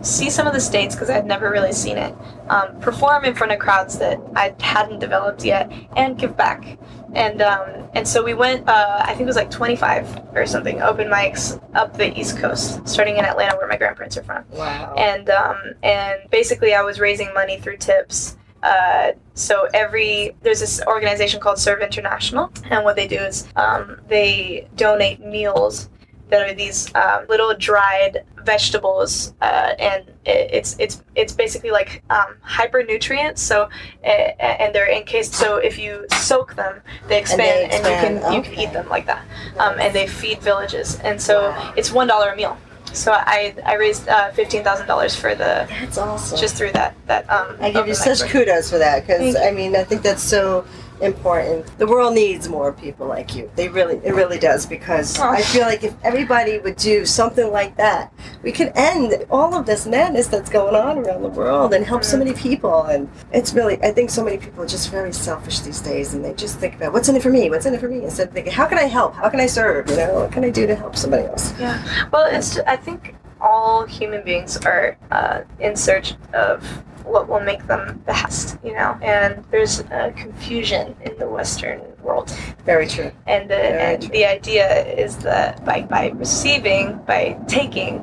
see 0.03 0.29
some 0.31 0.47
of 0.47 0.53
the 0.53 0.61
states 0.61 0.95
because 0.95 1.09
I'd 1.11 1.27
never 1.27 1.51
really 1.51 1.73
seen 1.73 1.97
it, 1.99 2.15
um, 2.49 2.79
perform 2.81 3.25
in 3.25 3.35
front 3.35 3.53
of 3.53 3.59
crowds 3.59 3.99
that 3.99 4.21
I 4.37 4.55
hadn't 4.61 4.99
developed 4.99 5.45
yet, 5.45 5.73
and 5.97 6.19
give 6.19 6.37
back." 6.37 6.79
And 7.15 7.43
um, 7.43 7.89
and 7.95 8.07
so 8.09 8.23
we 8.25 8.35
went. 8.35 8.69
Uh, 8.69 8.99
I 9.01 9.09
think 9.09 9.23
it 9.23 9.27
was 9.27 9.37
like 9.37 9.51
25 9.51 10.29
or 10.35 10.47
something 10.47 10.81
open 10.83 11.09
mics 11.09 11.61
up 11.75 11.97
the 11.97 12.19
East 12.19 12.39
Coast, 12.39 12.87
starting 12.89 13.17
in 13.19 13.25
Atlanta, 13.25 13.57
where 13.57 13.69
my 13.69 13.77
grandparents 13.77 14.17
are 14.17 14.23
from 14.23 14.45
Wow. 14.51 14.95
and 14.97 15.29
um, 15.31 15.57
and 15.83 16.21
basically 16.31 16.75
I 16.75 16.83
was 16.83 16.99
raising 17.01 17.33
money 17.35 17.59
through 17.59 17.77
tips. 17.79 18.37
Uh, 18.63 19.11
so 19.35 19.67
every 19.75 20.37
there's 20.43 20.61
this 20.61 20.81
organization 20.87 21.41
called 21.41 21.59
Serve 21.59 21.81
International, 21.81 22.51
and 22.71 22.85
what 22.85 22.97
they 22.97 23.09
do 23.09 23.17
is 23.17 23.49
um, 23.57 24.01
they 24.09 24.69
donate 24.77 25.21
meals 25.21 25.91
that 26.33 26.49
are 26.49 26.55
these 26.55 26.93
uh, 26.95 27.25
little 27.29 27.55
dried 27.55 28.25
vegetables, 28.45 29.35
uh, 29.43 29.75
and 29.79 30.09
it, 30.25 30.49
it's 30.51 30.77
it's 30.81 31.05
it's 31.15 31.35
basically 31.35 31.71
like 31.71 32.03
um, 32.09 32.35
hyper 32.41 32.83
nutrients. 32.83 33.43
So 33.43 33.69
uh, 34.03 34.07
and 34.07 34.75
they're 34.75 34.91
encased. 34.91 35.35
So 35.35 35.59
if 35.59 35.79
you 35.79 36.07
soak 36.11 36.57
them, 36.57 36.81
they 37.09 37.21
expand, 37.21 37.65
and, 37.65 37.73
expand, 37.73 38.15
you 38.17 38.21
can 38.21 38.33
you 38.33 38.43
can 38.43 38.55
eat 38.59 38.73
them 38.73 38.89
like 38.89 39.07
that. 39.07 39.23
Um, 39.59 39.79
and 39.79 39.95
they 39.95 40.07
feed 40.07 40.41
villages, 40.41 40.99
and 41.01 41.21
so 41.21 41.51
Wow. 41.51 41.75
it's 41.77 41.93
one 41.93 42.09
dollar 42.09 42.33
a 42.33 42.37
meal. 42.37 42.57
So 42.95 43.13
I 43.13 43.55
I 43.65 43.75
raised 43.77 44.09
uh, 44.09 44.31
fifteen 44.33 44.65
thousand 44.65 44.87
dollars 44.87 45.15
for 45.15 45.35
the 45.35 45.69
That's 45.69 45.99
awesome. 45.99 46.39
just 46.39 46.57
through 46.57 46.73
that 46.73 46.95
that 47.07 47.31
um. 47.31 47.57
I 47.61 47.71
give 47.71 47.87
you 47.87 47.95
such 47.95 48.23
kudos 48.31 48.71
for 48.71 48.79
that 48.79 49.07
because 49.07 49.37
I 49.37 49.51
mean 49.51 49.77
I 49.77 49.85
think 49.85 50.01
that's 50.03 50.23
so 50.23 50.65
important. 51.03 51.67
The 51.79 51.87
world 51.87 52.15
needs 52.15 52.49
more 52.49 52.73
people 52.73 53.07
like 53.07 53.35
you. 53.35 53.51
They 53.57 53.69
really, 53.69 53.97
it 54.05 54.15
really 54.15 54.39
does 54.39 54.65
because 54.67 55.19
Oh. 55.19 55.29
I 55.29 55.43
feel 55.43 55.63
like 55.63 55.83
if 55.85 55.95
everybody 56.03 56.59
would 56.59 56.77
do 56.77 57.05
something 57.05 57.51
like 57.53 57.77
that, 57.77 58.13
we 58.43 58.53
could 58.53 58.73
end 58.75 59.25
all 59.31 59.55
of 59.55 59.67
this 59.67 59.87
madness 59.87 60.29
that's 60.29 60.49
going 60.51 60.75
on 60.75 60.99
around 60.99 61.23
the 61.23 61.29
world 61.29 61.75
and 61.75 61.85
help 61.85 62.05
so 62.05 62.17
many 62.17 62.33
people. 62.33 62.85
And 62.85 63.09
it's 63.33 63.53
really, 63.53 63.83
I 63.83 63.91
think 63.93 64.11
so 64.11 64.25
many 64.25 64.39
people 64.39 64.63
are 64.63 64.67
just 64.67 64.91
very 64.91 65.13
selfish 65.13 65.61
these 65.61 65.81
days 65.81 66.15
and 66.15 66.25
they 66.25 66.33
just 66.35 66.59
think 66.59 66.77
about 66.77 66.93
what's 66.93 67.09
in 67.09 67.17
it 67.17 67.23
for 67.23 67.31
me, 67.31 67.51
what's 67.51 67.67
in 67.67 67.75
it 67.75 67.81
for 67.81 67.89
me, 67.89 68.05
instead 68.05 68.29
of 68.29 68.35
thinking 68.35 68.53
how 68.53 68.67
can 68.67 68.79
I 68.79 68.85
help, 68.85 69.15
how 69.15 69.29
can 69.29 69.41
I 69.41 69.47
serve, 69.47 69.91
you 69.91 69.97
know, 69.97 70.15
what 70.21 70.33
can 70.33 70.45
I 70.45 70.51
do 70.51 70.67
to 70.67 70.75
help 70.75 70.97
somebody 70.97 71.25
else. 71.27 71.53
Yeah. 71.59 71.83
Well, 72.13 72.27
it's 72.31 72.59
I 72.61 72.77
think 72.77 73.15
all 73.41 73.85
human 73.87 74.23
beings 74.25 74.57
are 74.59 74.97
uh, 75.11 75.41
in 75.59 75.75
search 75.75 76.15
of 76.33 76.65
what 77.05 77.29
will 77.29 77.41
make 77.41 77.67
them 77.67 78.03
best, 78.07 78.59
you 78.65 78.73
know. 78.75 78.97
And 79.03 79.45
there's 79.51 79.81
uh, 79.83 80.13
confusion 80.17 80.97
in 81.03 81.17
the 81.19 81.29
Western 81.29 81.81
world, 82.03 82.31
Very 82.65 82.87
true. 82.87 83.11
and 83.27 83.45
the 83.51 83.57
Very 83.57 83.81
and 83.95 84.03
true. 84.03 84.11
the 84.13 84.25
idea 84.27 84.85
is 84.95 85.17
that 85.19 85.65
by 85.65 85.83
by 85.83 86.09
receiving, 86.11 86.99
by 87.07 87.37
taking, 87.47 88.01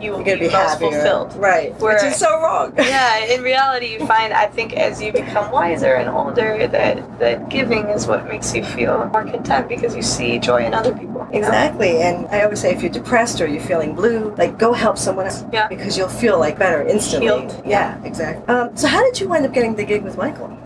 you 0.00 0.12
will 0.12 0.22
You're 0.26 0.36
be, 0.36 0.46
be 0.48 0.52
most 0.52 0.54
happier, 0.54 0.90
fulfilled. 0.90 1.34
right? 1.36 1.74
Where- 1.78 1.94
Which 1.94 2.04
is 2.04 2.16
so 2.16 2.40
wrong. 2.40 2.72
yeah, 2.78 3.18
in 3.26 3.42
reality, 3.42 3.86
you 3.92 4.06
find 4.06 4.32
I 4.32 4.46
think 4.46 4.72
as 4.74 5.00
you 5.02 5.12
become 5.12 5.50
wiser 5.52 5.94
and 5.94 6.08
older, 6.08 6.66
that 6.68 7.18
that 7.18 7.48
giving 7.50 7.84
is 7.88 8.06
what 8.06 8.26
makes 8.28 8.54
you 8.54 8.64
feel 8.64 9.06
more 9.12 9.24
content 9.24 9.68
because 9.68 9.94
you 9.94 10.02
see 10.02 10.38
joy 10.38 10.64
in 10.64 10.72
other 10.74 10.92
people. 10.92 11.26
you 11.32 11.40
know? 11.40 11.48
Exactly, 11.48 12.00
and 12.02 12.26
I 12.28 12.42
always 12.44 12.60
say 12.60 12.72
if 12.72 12.82
you're 12.82 12.90
depressed 12.92 13.40
or 13.40 13.46
you're 13.46 13.62
feeling 13.62 13.94
blue, 13.94 14.34
like 14.38 14.58
go 14.58 14.72
help 14.72 14.96
someone 14.98 15.26
else 15.26 15.44
Yeah. 15.52 15.68
because 15.68 15.96
you'll 15.98 16.08
feel 16.08 16.38
like 16.38 16.58
better 16.58 16.82
instantly. 16.82 17.26
Healed. 17.28 17.62
Yeah, 17.66 18.02
exactly. 18.04 18.46
Um, 18.54 18.76
so 18.76 18.88
how 18.88 19.02
did 19.04 19.20
you 19.20 19.28
wind 19.28 19.44
up 19.46 19.52
getting 19.52 19.74
the 19.76 19.84
gig 19.84 20.02
with 20.02 20.16
Michael? 20.16 20.56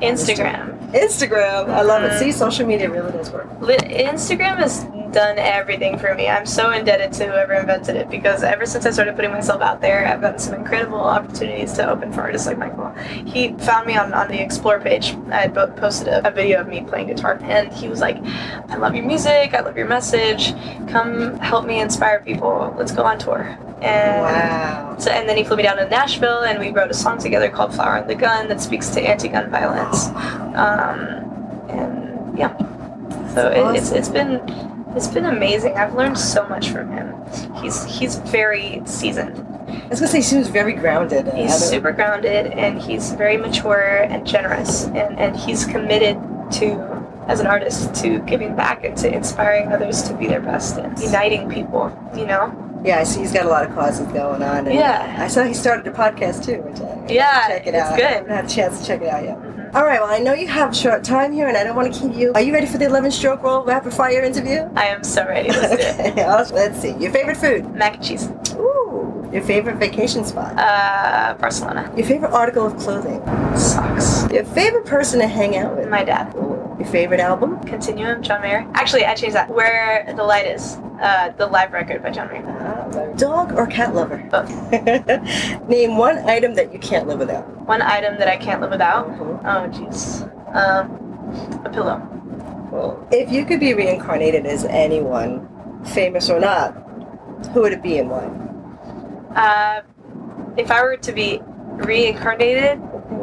Instagram. 0.00 0.92
Instagram. 0.92 1.68
I 1.70 1.82
love 1.82 2.04
it. 2.04 2.18
See, 2.20 2.30
social 2.30 2.64
media 2.66 2.88
really 2.88 3.10
does 3.10 3.30
work. 3.32 3.48
Instagram 3.60 4.58
has 4.58 4.84
done 5.12 5.38
everything 5.38 5.98
for 5.98 6.14
me. 6.14 6.28
I'm 6.28 6.46
so 6.46 6.70
indebted 6.70 7.12
to 7.14 7.26
whoever 7.26 7.54
invented 7.54 7.96
it 7.96 8.10
because 8.10 8.42
ever 8.42 8.66
since 8.66 8.86
I 8.86 8.90
started 8.90 9.16
putting 9.16 9.30
myself 9.30 9.62
out 9.62 9.80
there, 9.80 10.06
I've 10.06 10.20
gotten 10.20 10.38
some 10.38 10.54
incredible 10.54 11.00
opportunities 11.00 11.72
to 11.74 11.88
open 11.88 12.12
for 12.12 12.22
artists 12.22 12.46
like 12.46 12.58
Michael. 12.58 12.92
He 13.26 13.52
found 13.54 13.86
me 13.86 13.96
on, 13.96 14.12
on 14.12 14.28
the 14.28 14.40
Explore 14.40 14.80
page. 14.80 15.14
I 15.30 15.40
had 15.42 15.54
posted 15.54 16.08
a, 16.08 16.26
a 16.28 16.30
video 16.30 16.60
of 16.60 16.68
me 16.68 16.82
playing 16.82 17.08
guitar, 17.08 17.38
and 17.42 17.72
he 17.72 17.88
was 17.88 18.00
like, 18.00 18.16
I 18.24 18.76
love 18.76 18.94
your 18.94 19.04
music, 19.04 19.54
I 19.54 19.60
love 19.60 19.76
your 19.76 19.88
message. 19.88 20.52
Come 20.88 21.38
help 21.38 21.66
me 21.66 21.80
inspire 21.80 22.20
people. 22.20 22.74
Let's 22.78 22.92
go 22.92 23.02
on 23.04 23.18
tour. 23.18 23.58
And 23.80 24.22
Wow. 24.22 24.96
so, 24.98 25.10
and 25.10 25.28
then 25.28 25.36
he 25.36 25.44
flew 25.44 25.56
me 25.56 25.62
down 25.62 25.76
to 25.76 25.88
Nashville, 25.88 26.42
and 26.42 26.58
we 26.58 26.70
wrote 26.70 26.90
a 26.90 26.94
song 26.94 27.18
together 27.18 27.48
called 27.48 27.72
"Flower 27.74 27.96
and 27.98 28.10
the 28.10 28.14
Gun" 28.16 28.48
that 28.48 28.60
speaks 28.60 28.88
to 28.90 29.00
anti-gun 29.00 29.50
violence. 29.50 30.08
Um, 30.58 30.98
and 31.68 32.36
yeah, 32.36 32.56
so 33.34 33.48
it, 33.48 33.76
it's 33.76 33.92
it's 33.92 34.08
been 34.08 34.40
it's 34.96 35.08
been 35.08 35.26
amazing. 35.26 35.76
I've 35.76 35.94
learned 35.94 36.18
so 36.18 36.46
much 36.48 36.70
from 36.70 36.90
him. 36.92 37.14
He's 37.62 37.84
he's 37.84 38.16
very 38.16 38.82
seasoned. 38.84 39.38
I 39.68 39.88
was 39.88 40.00
gonna 40.00 40.10
say 40.10 40.18
he 40.18 40.22
seems 40.22 40.48
very 40.48 40.74
grounded. 40.74 41.28
He's 41.34 41.54
super 41.54 41.92
grounded, 41.92 42.46
and 42.46 42.80
he's 42.80 43.12
very 43.12 43.36
mature 43.36 44.06
and 44.08 44.26
generous, 44.26 44.86
and 44.86 45.18
and 45.18 45.36
he's 45.36 45.64
committed 45.64 46.16
to. 46.52 46.98
As 47.28 47.40
an 47.40 47.46
artist, 47.46 47.94
to 47.96 48.20
giving 48.20 48.56
back 48.56 48.84
and 48.84 48.96
to 48.96 49.14
inspiring 49.14 49.70
others 49.70 50.02
to 50.04 50.14
be 50.14 50.26
their 50.26 50.40
best 50.40 50.78
and 50.78 50.98
uniting 50.98 51.46
people, 51.50 51.92
you 52.16 52.24
know? 52.24 52.67
Yeah, 52.84 53.00
I 53.00 53.04
see 53.04 53.20
he's 53.20 53.32
got 53.32 53.44
a 53.46 53.48
lot 53.48 53.64
of 53.64 53.74
causes 53.74 54.06
going 54.12 54.42
on. 54.42 54.66
And 54.66 54.74
Yeah. 54.74 55.16
I 55.18 55.28
saw 55.28 55.42
he 55.44 55.54
started 55.54 55.86
a 55.86 55.90
podcast 55.96 56.44
too. 56.44 56.58
Which 56.62 56.80
I 56.80 57.12
Yeah, 57.12 57.48
check 57.48 57.66
it 57.66 57.74
it's 57.74 57.84
out. 57.88 57.96
good. 57.96 58.04
I 58.06 58.10
haven't 58.12 58.30
had 58.30 58.44
a 58.44 58.48
chance 58.48 58.80
to 58.80 58.86
check 58.86 59.02
it 59.02 59.08
out 59.08 59.24
yet. 59.24 59.36
hmm 59.36 59.76
All 59.76 59.84
right, 59.84 60.00
well, 60.00 60.10
I 60.10 60.18
know 60.18 60.32
you 60.32 60.48
have 60.48 60.74
short 60.74 61.04
time 61.04 61.30
here, 61.32 61.46
and 61.48 61.56
I 61.56 61.62
don't 61.64 61.76
want 61.76 61.92
to 61.92 62.00
keep 62.00 62.14
you. 62.16 62.32
Are 62.34 62.40
you 62.40 62.52
ready 62.54 62.66
for 62.66 62.78
the 62.78 62.86
11 62.86 63.10
stroke 63.10 63.42
roll 63.42 63.64
rapid 63.64 63.92
fire 63.92 64.22
interview? 64.22 64.60
I 64.76 64.86
am 64.86 65.02
so 65.04 65.26
ready. 65.26 65.50
Let's 65.50 65.76
do 65.76 66.02
it. 66.04 66.10
Okay, 66.18 66.54
let's 66.54 66.80
see. 66.80 66.92
Your 66.98 67.10
favorite 67.12 67.36
food? 67.36 67.74
Mac 67.74 67.96
and 67.96 68.04
cheese. 68.04 68.30
Ooh. 68.54 69.28
Your 69.32 69.42
favorite 69.42 69.76
vacation 69.76 70.24
spot? 70.24 70.54
Uh, 70.58 71.34
Barcelona. 71.38 71.92
Your 71.96 72.06
favorite 72.06 72.32
article 72.32 72.64
of 72.66 72.78
clothing? 72.78 73.20
Socks. 73.58 74.26
Your 74.32 74.44
favorite 74.44 74.86
person 74.86 75.18
to 75.20 75.26
hang 75.26 75.54
out 75.56 75.76
with? 75.76 75.88
My 75.90 76.02
dad. 76.04 76.32
Your 76.78 76.86
favorite 76.86 77.20
album? 77.20 77.58
Continuum, 77.64 78.22
John 78.22 78.40
Mayer. 78.40 78.66
Actually, 78.74 79.04
I 79.04 79.14
changed 79.14 79.34
that. 79.34 79.50
Where 79.50 80.12
the 80.16 80.22
Light 80.22 80.46
Is. 80.46 80.76
Uh, 81.00 81.32
the 81.36 81.46
live 81.46 81.72
record 81.72 82.02
by 82.02 82.10
John 82.10 82.28
Mayer. 82.28 83.14
Dog 83.16 83.52
or 83.52 83.66
cat 83.66 83.94
lover? 83.94 84.18
Both. 84.30 84.48
Name 85.68 85.96
one 85.96 86.18
item 86.28 86.54
that 86.54 86.72
you 86.72 86.78
can't 86.78 87.06
live 87.08 87.18
without. 87.18 87.46
One 87.66 87.82
item 87.82 88.18
that 88.18 88.28
I 88.28 88.36
can't 88.36 88.60
live 88.60 88.70
without. 88.70 89.08
Mhm. 89.08 89.40
Oh, 89.44 89.68
jeez. 89.76 90.22
Um, 90.54 91.62
a 91.64 91.70
pillow. 91.70 92.00
Well, 92.72 93.06
if 93.10 93.30
you 93.30 93.44
could 93.44 93.60
be 93.60 93.74
reincarnated 93.74 94.46
as 94.46 94.64
anyone, 94.64 95.48
famous 95.84 96.30
or 96.30 96.38
not, 96.40 96.70
who 97.52 97.62
would 97.62 97.72
it 97.72 97.82
be 97.82 97.98
and 97.98 98.10
why? 98.10 98.24
Uh, 99.34 99.82
if 100.56 100.70
I 100.70 100.82
were 100.82 100.96
to 100.96 101.12
be 101.12 101.40
reincarnated, 101.44 102.80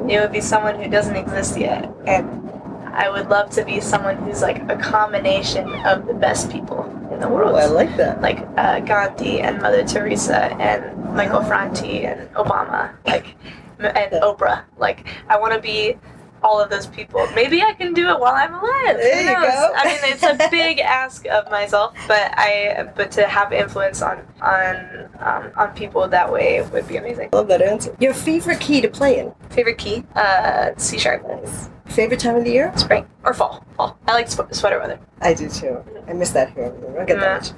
it 0.10 0.20
would 0.20 0.32
be 0.32 0.42
someone 0.42 0.76
who 0.82 0.90
doesn't 0.90 1.16
exist 1.16 1.58
yet. 1.58 1.92
And 2.06 2.50
I 2.96 3.10
would 3.10 3.30
love 3.30 3.50
to 3.52 3.66
be 3.66 3.80
someone 3.82 4.16
who's 4.18 4.42
like 4.42 4.68
a 4.70 4.78
combination 4.78 5.70
of 5.86 6.08
the 6.08 6.14
best 6.14 6.50
people 6.50 6.84
in 7.12 7.20
the 7.20 7.28
world. 7.28 7.54
Oh, 7.54 7.58
I 7.58 7.66
like 7.66 7.96
that. 7.98 8.22
like 8.22 8.40
uh, 8.58 8.80
Gandhi 8.80 9.42
and 9.42 9.62
Mother 9.62 9.84
Teresa 9.84 10.46
and 10.56 11.14
Michael 11.14 11.44
Franti 11.44 12.06
and 12.06 12.30
Obama, 12.34 12.96
like 13.06 13.36
and 13.80 14.12
Oprah. 14.24 14.64
Like 14.78 15.06
I 15.28 15.38
want 15.40 15.54
to 15.54 15.60
be 15.60 15.98
all 16.42 16.62
of 16.62 16.70
those 16.70 16.88
people. 16.88 17.28
Maybe 17.34 17.62
I 17.62 17.74
can 17.74 17.94
do 17.94 18.08
it 18.10 18.20
while 18.20 18.34
I'm 18.36 18.54
alive. 18.54 18.98
There 18.98 19.22
you 19.22 19.36
go. 19.36 19.74
I 19.76 19.86
mean, 19.86 20.00
it's 20.04 20.24
a 20.24 20.48
big 20.52 20.80
ask 20.80 21.26
of 21.28 21.50
myself, 21.50 21.96
but 22.08 22.34
I 22.38 22.90
but 22.96 23.12
to 23.12 23.28
have 23.28 23.52
influence 23.52 24.02
on 24.02 24.26
on 24.42 25.10
um, 25.20 25.52
on 25.58 25.74
people 25.76 26.08
that 26.08 26.32
way 26.32 26.62
would 26.72 26.88
be 26.88 26.98
amazing. 26.98 27.30
Love 27.34 27.48
that 27.48 27.62
answer. 27.62 27.96
Your 28.00 28.14
favorite 28.14 28.60
key 28.60 28.80
to 28.82 28.88
play 28.88 29.20
in? 29.20 29.34
Favorite 29.50 29.78
key? 29.78 30.06
Uh, 30.16 30.72
C 30.78 30.98
sharp. 30.98 31.28
Nice. 31.28 31.70
Favorite 31.86 32.20
time 32.20 32.36
of 32.36 32.44
the 32.44 32.52
year? 32.52 32.72
Spring 32.76 33.08
or 33.24 33.34
fall. 33.34 33.64
Fall. 33.78 33.98
I 34.08 34.14
like 34.14 34.28
sw- 34.30 34.42
sweater 34.52 34.80
weather. 34.80 35.00
I 35.22 35.34
do 35.34 35.48
too. 35.50 35.84
I 36.08 36.14
miss 36.14 36.32
that 36.32 36.52
here. 36.54 36.66
I 36.66 36.70
don't 36.96 37.06
get 37.06 37.20
that 37.20 37.42
much. 37.42 37.52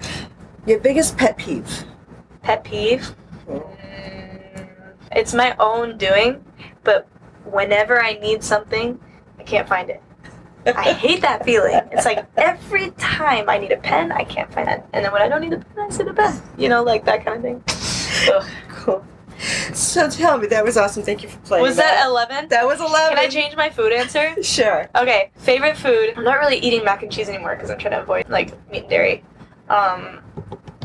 Your 0.66 0.80
biggest 0.80 1.18
pet 1.18 1.38
peeve? 1.38 1.84
Pet 2.42 2.64
peeve. 2.64 3.16
Mm, 3.50 4.68
It's 5.14 5.34
my 5.34 5.56
own 5.60 5.98
doing, 5.98 6.44
but 6.84 7.08
whenever 7.46 8.02
I 8.02 8.14
need 8.14 8.44
something, 8.44 9.00
I 9.40 9.44
can't 9.44 9.68
find 9.68 9.90
it. 9.90 10.02
I 10.66 10.92
hate 11.06 11.22
that 11.22 11.46
feeling. 11.46 11.80
It's 11.92 12.06
like 12.06 12.26
every 12.36 12.92
time 12.92 13.50
I 13.50 13.58
need 13.58 13.72
a 13.72 13.78
pen, 13.78 14.12
I 14.12 14.24
can't 14.26 14.52
find 14.54 14.68
it. 14.68 14.84
And 14.94 15.06
then 15.06 15.12
when 15.14 15.22
I 15.22 15.30
don't 15.30 15.42
need 15.42 15.54
a 15.54 15.60
pen, 15.60 15.86
I 15.86 15.90
see 15.90 16.04
the 16.04 16.14
pen. 16.14 16.40
You 16.58 16.68
know, 16.70 16.84
like 16.84 17.06
that 17.06 17.26
kind 17.26 17.38
of 17.38 17.42
thing. 17.44 17.64
Ugh. 18.34 18.46
Cool. 18.70 19.04
So 19.74 20.10
tell 20.10 20.38
me, 20.38 20.48
that 20.48 20.64
was 20.64 20.78
awesome. 20.78 21.04
Thank 21.04 21.24
you 21.24 21.30
for 21.30 21.38
playing. 21.40 21.64
Was 21.64 21.76
that 21.76 22.06
11? 22.08 22.50
That 22.50 22.66
was 22.66 22.80
11. 22.80 23.16
Can 23.16 23.20
I 23.20 23.28
change 23.28 23.56
my 23.56 23.70
food 23.70 23.92
answer? 23.94 24.36
Sure. 24.44 24.90
Okay, 24.96 25.30
favorite 25.38 25.78
food. 25.78 26.14
I'm 26.16 26.24
not 26.24 26.40
really 26.40 26.58
eating 26.58 26.84
mac 26.84 27.04
and 27.04 27.12
cheese 27.12 27.30
anymore 27.30 27.56
because 27.56 27.70
I'm 27.70 27.78
trying 27.78 27.94
to 27.94 28.02
avoid 28.02 28.28
like 28.30 28.50
meat 28.72 28.82
and 28.82 28.90
dairy. 28.90 29.24
Um, 29.70 30.22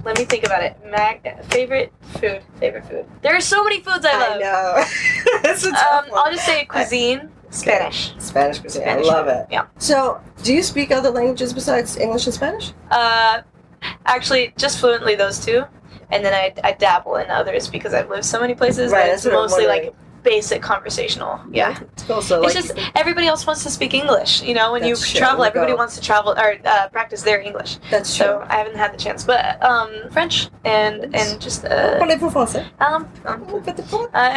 let 0.05 0.19
me 0.19 0.25
think 0.25 0.45
about 0.45 0.62
it. 0.62 0.77
Mac 0.85 1.45
favorite 1.45 1.93
food. 2.19 2.43
Favorite 2.59 2.85
food. 2.87 3.07
There 3.23 3.35
are 3.35 3.41
so 3.41 3.62
many 3.62 3.81
foods 3.81 4.05
I 4.05 4.19
love. 4.19 4.37
I 4.37 4.38
know. 4.38 5.41
That's 5.43 5.65
a 5.65 5.71
tough 5.71 6.05
um, 6.05 6.11
one. 6.11 6.27
I'll 6.27 6.33
just 6.33 6.45
say 6.45 6.65
cuisine. 6.65 7.31
Spanish. 7.51 8.15
Spanish 8.19 8.59
cuisine. 8.59 8.83
Spanish 8.83 9.07
I 9.07 9.12
love 9.12 9.29
it. 9.29 9.47
Yeah. 9.51 9.67
So, 9.79 10.21
do 10.43 10.55
you 10.55 10.62
speak 10.62 10.91
other 10.91 11.11
languages 11.11 11.53
besides 11.53 11.97
English 11.97 12.27
and 12.27 12.35
Spanish? 12.35 12.73
Uh, 12.91 13.43
actually, 14.07 14.55
just 14.57 14.79
fluently 14.81 15.15
those 15.15 15.45
two, 15.45 15.65
and 16.12 16.25
then 16.25 16.33
I, 16.33 16.55
I 16.62 16.72
dabble 16.72 17.16
in 17.16 17.31
others 17.31 17.68
because 17.68 17.94
I've 17.94 18.09
lived 18.11 18.25
so 18.25 18.40
many 18.40 18.55
places 18.55 18.92
Right, 18.92 19.07
that 19.07 19.14
it's 19.14 19.27
mostly 19.27 19.66
like 19.66 19.94
basic 20.22 20.62
conversational. 20.62 21.40
Yeah. 21.51 21.79
It's 21.94 22.05
cool. 22.05 22.22
So, 22.22 22.42
It's 22.42 22.55
like, 22.55 22.64
just 22.64 22.96
everybody 22.96 23.27
else 23.27 23.46
wants 23.46 23.62
to 23.64 23.70
speak 23.70 23.94
English. 23.94 24.42
You 24.42 24.55
know, 24.55 24.72
when 24.72 24.85
you 24.85 24.94
true. 24.94 25.18
travel, 25.18 25.44
everybody 25.44 25.75
wants 25.75 25.94
to 25.96 26.01
travel 26.01 26.33
or 26.33 26.57
uh, 26.64 26.88
practice 26.90 27.22
their 27.22 27.40
English. 27.40 27.79
that's 27.90 28.16
true. 28.16 28.27
So 28.27 28.46
I 28.48 28.55
haven't 28.57 28.77
had 28.77 28.92
the 28.92 28.98
chance, 28.98 29.25
but 29.25 29.62
um, 29.62 29.90
French 30.11 30.48
and 30.64 31.14
and 31.14 31.40
just 31.40 31.64
uh, 31.64 31.98
Parlez-vous 31.98 32.31
français? 32.31 32.64
um, 32.81 33.09
um, 33.25 33.42
uh, 34.14 34.29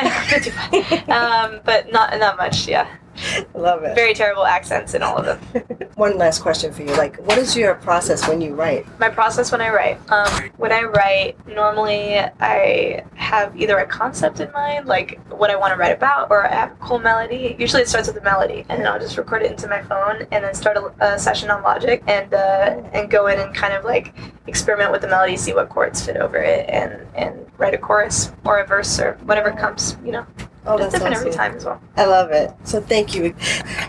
um, 1.12 1.60
but 1.64 1.92
not 1.92 2.18
not 2.20 2.38
much. 2.38 2.68
Yeah, 2.68 2.88
I 3.18 3.46
love 3.58 3.84
it. 3.84 3.96
very 3.96 4.14
terrible 4.14 4.46
accents 4.46 4.94
in 4.94 5.02
all 5.04 5.18
of 5.18 5.26
them. 5.26 5.90
One 5.96 6.18
last 6.18 6.42
question 6.42 6.74
for 6.74 6.82
you. 6.84 6.94
Like, 6.96 7.18
what 7.26 7.38
is 7.38 7.56
your 7.56 7.76
process 7.76 8.28
when 8.28 8.42
you 8.42 8.54
write? 8.54 8.86
my 9.00 9.10
process 9.10 9.52
when 9.52 9.62
I 9.62 9.70
write. 9.70 9.98
Um, 10.12 10.50
when 10.58 10.72
I 10.72 10.84
write, 10.84 11.36
normally 11.48 12.18
I 12.40 13.04
have 13.16 13.56
either 13.60 13.78
a 13.78 13.86
concept 13.86 14.40
in 14.40 14.52
mind, 14.52 14.88
like 14.88 15.20
what 15.30 15.50
I 15.50 15.56
want 15.56 15.72
to 15.74 15.78
write 15.78 15.94
about, 15.94 16.30
or 16.32 16.46
I 16.46 16.54
have 16.54 16.72
a 16.72 16.76
cool 16.76 17.00
melody. 17.00 17.56
Usually 17.58 17.82
it 17.82 17.88
starts 17.90 18.08
with 18.08 18.18
a 18.18 18.22
melody, 18.22 18.66
and 18.70 18.80
then 18.80 18.88
I'll 18.88 19.00
just 19.00 19.18
record 19.18 19.44
it 19.44 19.52
into 19.52 19.68
my 19.68 19.82
phone, 19.84 20.28
and 20.32 20.44
then 20.44 20.54
start 20.54 20.78
a, 20.78 21.14
a 21.14 21.20
session 21.20 21.50
on 21.50 21.64
Logic, 21.64 22.04
and 22.08 22.34
uh, 22.34 22.82
and 22.94 23.10
go 23.10 23.28
in 23.28 23.40
and 23.40 23.54
kind 23.56 23.74
of 23.74 23.86
like 23.86 24.14
experiment 24.48 24.92
with 24.92 25.02
the 25.02 25.08
melody, 25.08 25.38
see 25.38 25.54
what 25.54 25.70
chords 25.70 26.06
fit 26.06 26.18
over 26.18 26.38
it, 26.38 26.68
and 26.70 27.06
and 27.16 27.46
write 27.58 27.74
a 27.74 27.78
chorus 27.78 28.32
or 28.44 28.60
a 28.60 28.68
verse 28.68 29.00
or 29.00 29.14
whatever 29.24 29.52
comes. 29.52 29.98
You 30.04 30.12
know, 30.14 30.28
Oh, 30.68 30.78
that's 30.78 30.94
different 30.94 31.16
awesome. 31.16 31.28
every 31.28 31.38
time 31.38 31.56
as 31.56 31.66
well. 31.66 31.82
I 31.98 32.06
love 32.06 32.32
it. 32.32 32.52
So, 32.64 32.82
thank 32.82 33.14
you. 33.16 33.36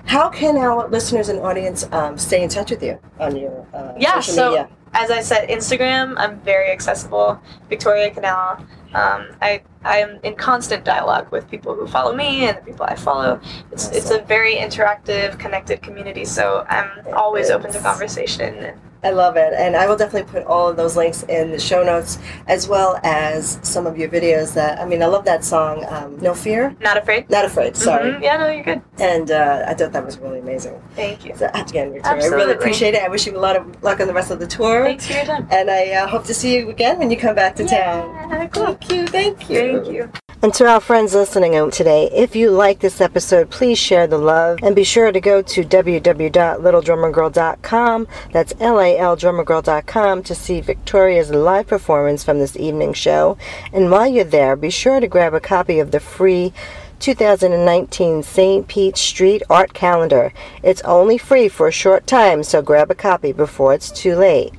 How 0.05 0.29
can 0.29 0.57
our 0.57 0.89
listeners 0.89 1.29
and 1.29 1.41
audience 1.41 1.89
um, 1.93 2.19
stay 2.19 2.43
in 2.43 2.49
touch 2.49 2.71
with 2.71 2.83
you 2.83 2.99
on 3.19 3.37
your 3.37 3.67
uh, 3.75 3.95
Yeah, 3.99 4.21
social 4.21 4.35
so- 4.35 4.49
media? 4.51 4.69
as 4.95 5.11
I 5.11 5.21
said, 5.21 5.49
Instagram, 5.51 6.15
I'm 6.17 6.41
very 6.41 6.71
accessible. 6.71 7.39
Victoria 7.69 8.11
Canal. 8.11 8.65
Um, 8.95 9.27
I 9.43 9.61
I 9.85 9.99
am 9.99 10.19
in 10.23 10.35
constant 10.37 10.85
dialogue 10.87 11.31
with 11.31 11.51
people 11.51 11.75
who 11.75 11.87
follow 11.87 12.15
me 12.15 12.47
and 12.49 12.57
the 12.57 12.63
people 12.63 12.87
I 12.87 12.95
follow. 12.95 13.39
It's 13.73 13.91
it's 13.91 14.11
a 14.11 14.21
very 14.23 14.55
interactive, 14.57 15.39
connected 15.39 15.83
community. 15.83 16.25
So 16.25 16.65
I'm 16.71 16.89
always 17.15 17.51
open 17.51 17.73
to 17.73 17.79
conversation. 17.81 18.79
I 19.05 19.11
love 19.11 19.37
it. 19.37 19.53
And 19.55 19.77
I 19.77 19.87
will 19.87 19.97
definitely 19.97 20.31
put 20.31 20.45
all 20.47 20.69
of 20.69 20.77
those 20.77 20.97
links 20.97 21.23
in 21.25 21.51
the 21.51 21.59
show 21.59 21.83
notes, 21.83 22.19
as 22.47 22.69
well 22.69 22.99
as 23.03 23.59
some 23.63 23.87
of 23.87 23.97
your 23.97 24.09
videos 24.09 24.55
that, 24.55 24.81
I 24.81 24.85
mean, 24.85 25.03
I 25.03 25.07
love 25.07 25.25
that 25.27 25.45
song, 25.45 25.85
um, 25.89 26.19
No 26.21 26.35
Fear. 26.35 26.77
Not 26.81 26.97
afraid. 26.97 27.29
Not 27.31 27.45
Afraid, 27.45 27.77
sorry. 27.77 28.13
Mhm. 28.13 28.23
Yeah, 28.23 28.37
no, 28.39 28.49
you're 28.51 28.65
good. 28.65 28.83
And 28.99 29.31
uh, 29.31 29.65
I 29.69 29.75
thought 29.75 29.93
that 29.93 30.05
was 30.05 30.19
really 30.19 30.41
amazing. 30.41 30.81
Thank 30.95 31.25
you. 31.25 31.35
So, 31.37 31.47
again, 31.55 31.93
Victoria, 31.93 32.25
I 32.25 32.27
really 32.29 32.53
appreciate 32.53 32.95
it. 32.95 33.03
I 33.03 33.09
wish 33.09 33.27
you 33.27 33.37
a 33.37 33.39
lot 33.39 33.57
of 33.57 33.83
luck 33.83 34.01
on 34.01 34.07
the 34.09 34.15
rest 34.15 34.31
of 34.31 34.39
the 34.39 34.47
tour. 34.47 34.85
Thanks 34.85 35.07
for 35.07 35.13
your 35.13 35.25
time. 35.25 35.47
And 35.51 35.71
I 35.71 35.91
uh, 35.93 36.07
hope 36.07 36.25
to 36.25 36.35
see 36.35 36.57
you 36.57 36.71
again 36.71 36.99
when 36.99 37.11
you 37.11 37.17
come 37.17 37.35
back 37.35 37.55
to 37.57 37.67
town. 37.67 38.09
Yeah, 38.31 38.47
cool. 38.49 38.65
Thank 38.67 38.91
you. 38.91 39.07
Thank 39.07 39.51
you. 39.51 39.81
Thank 39.83 39.95
you. 39.95 40.26
And 40.47 40.55
to 40.55 40.69
our 40.69 40.79
friends 40.79 41.13
listening 41.13 41.55
today, 41.73 42.09
if 42.15 42.37
you 42.37 42.53
like 42.53 42.79
this 42.79 43.01
episode, 43.01 43.51
please 43.51 43.81
share 43.81 44.07
the 44.07 44.17
love 44.17 44.61
and 44.63 44.77
be 44.77 44.85
sure 44.85 45.11
to 45.11 45.21
go 45.21 45.43
to 45.43 45.65
www.littledrummergirl.com. 45.65 48.09
That's 48.31 48.55
L-A-L 48.61 49.17
drummergirl.com 49.17 50.23
to 50.23 50.35
see 50.37 50.61
Victoria's 50.61 51.31
live 51.31 51.67
performance 51.67 52.23
from 52.23 52.39
this 52.39 52.57
evening 52.57 52.93
show. 52.93 53.37
And 53.73 53.91
while 53.91 54.07
you're 54.07 54.23
there, 54.23 54.55
be 54.55 54.71
sure 54.71 55.01
to 55.01 55.09
grab 55.09 55.35
a 55.35 55.41
copy 55.41 55.81
of 55.81 55.91
the 55.91 55.99
free 55.99 56.53
2019 57.01 58.23
St. 58.23 58.69
Pete 58.69 58.97
Street 58.97 59.43
Art 59.51 59.75
Calendar. 59.75 60.33
It's 60.63 60.83
only 60.83 61.19
free 61.19 61.49
for 61.49 61.67
a 61.67 61.73
short 61.73 62.07
time, 62.07 62.45
so 62.45 62.63
grab 62.63 62.93
a 62.93 62.95
copy 62.95 63.33
before 63.33 63.75
it's 63.75 63.91
too 63.91 64.15
late. 64.15 64.55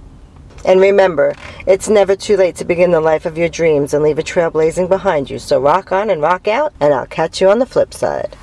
And 0.68 0.82
remember, 0.82 1.34
it's 1.66 1.88
never 1.88 2.16
too 2.16 2.36
late 2.36 2.58
to 2.58 2.66
begin 2.66 2.92
the 2.92 3.00
life 3.00 3.26
of 3.26 3.38
your 3.38 3.48
dreams 3.48 3.94
and 3.94 4.04
leave 4.04 4.20
a 4.20 4.24
trail 4.24 4.52
blazing 4.52 4.88
behind 4.88 5.30
you. 5.30 5.40
So 5.40 5.62
rock 5.62 5.94
on 5.94 6.10
and 6.10 6.22
rock 6.22 6.48
out, 6.48 6.74
and 6.82 6.94
I'll 6.94 7.08
catch 7.08 7.40
you 7.40 7.50
on 7.50 7.60
the 7.60 7.66
flip 7.66 7.94
side. 7.94 8.36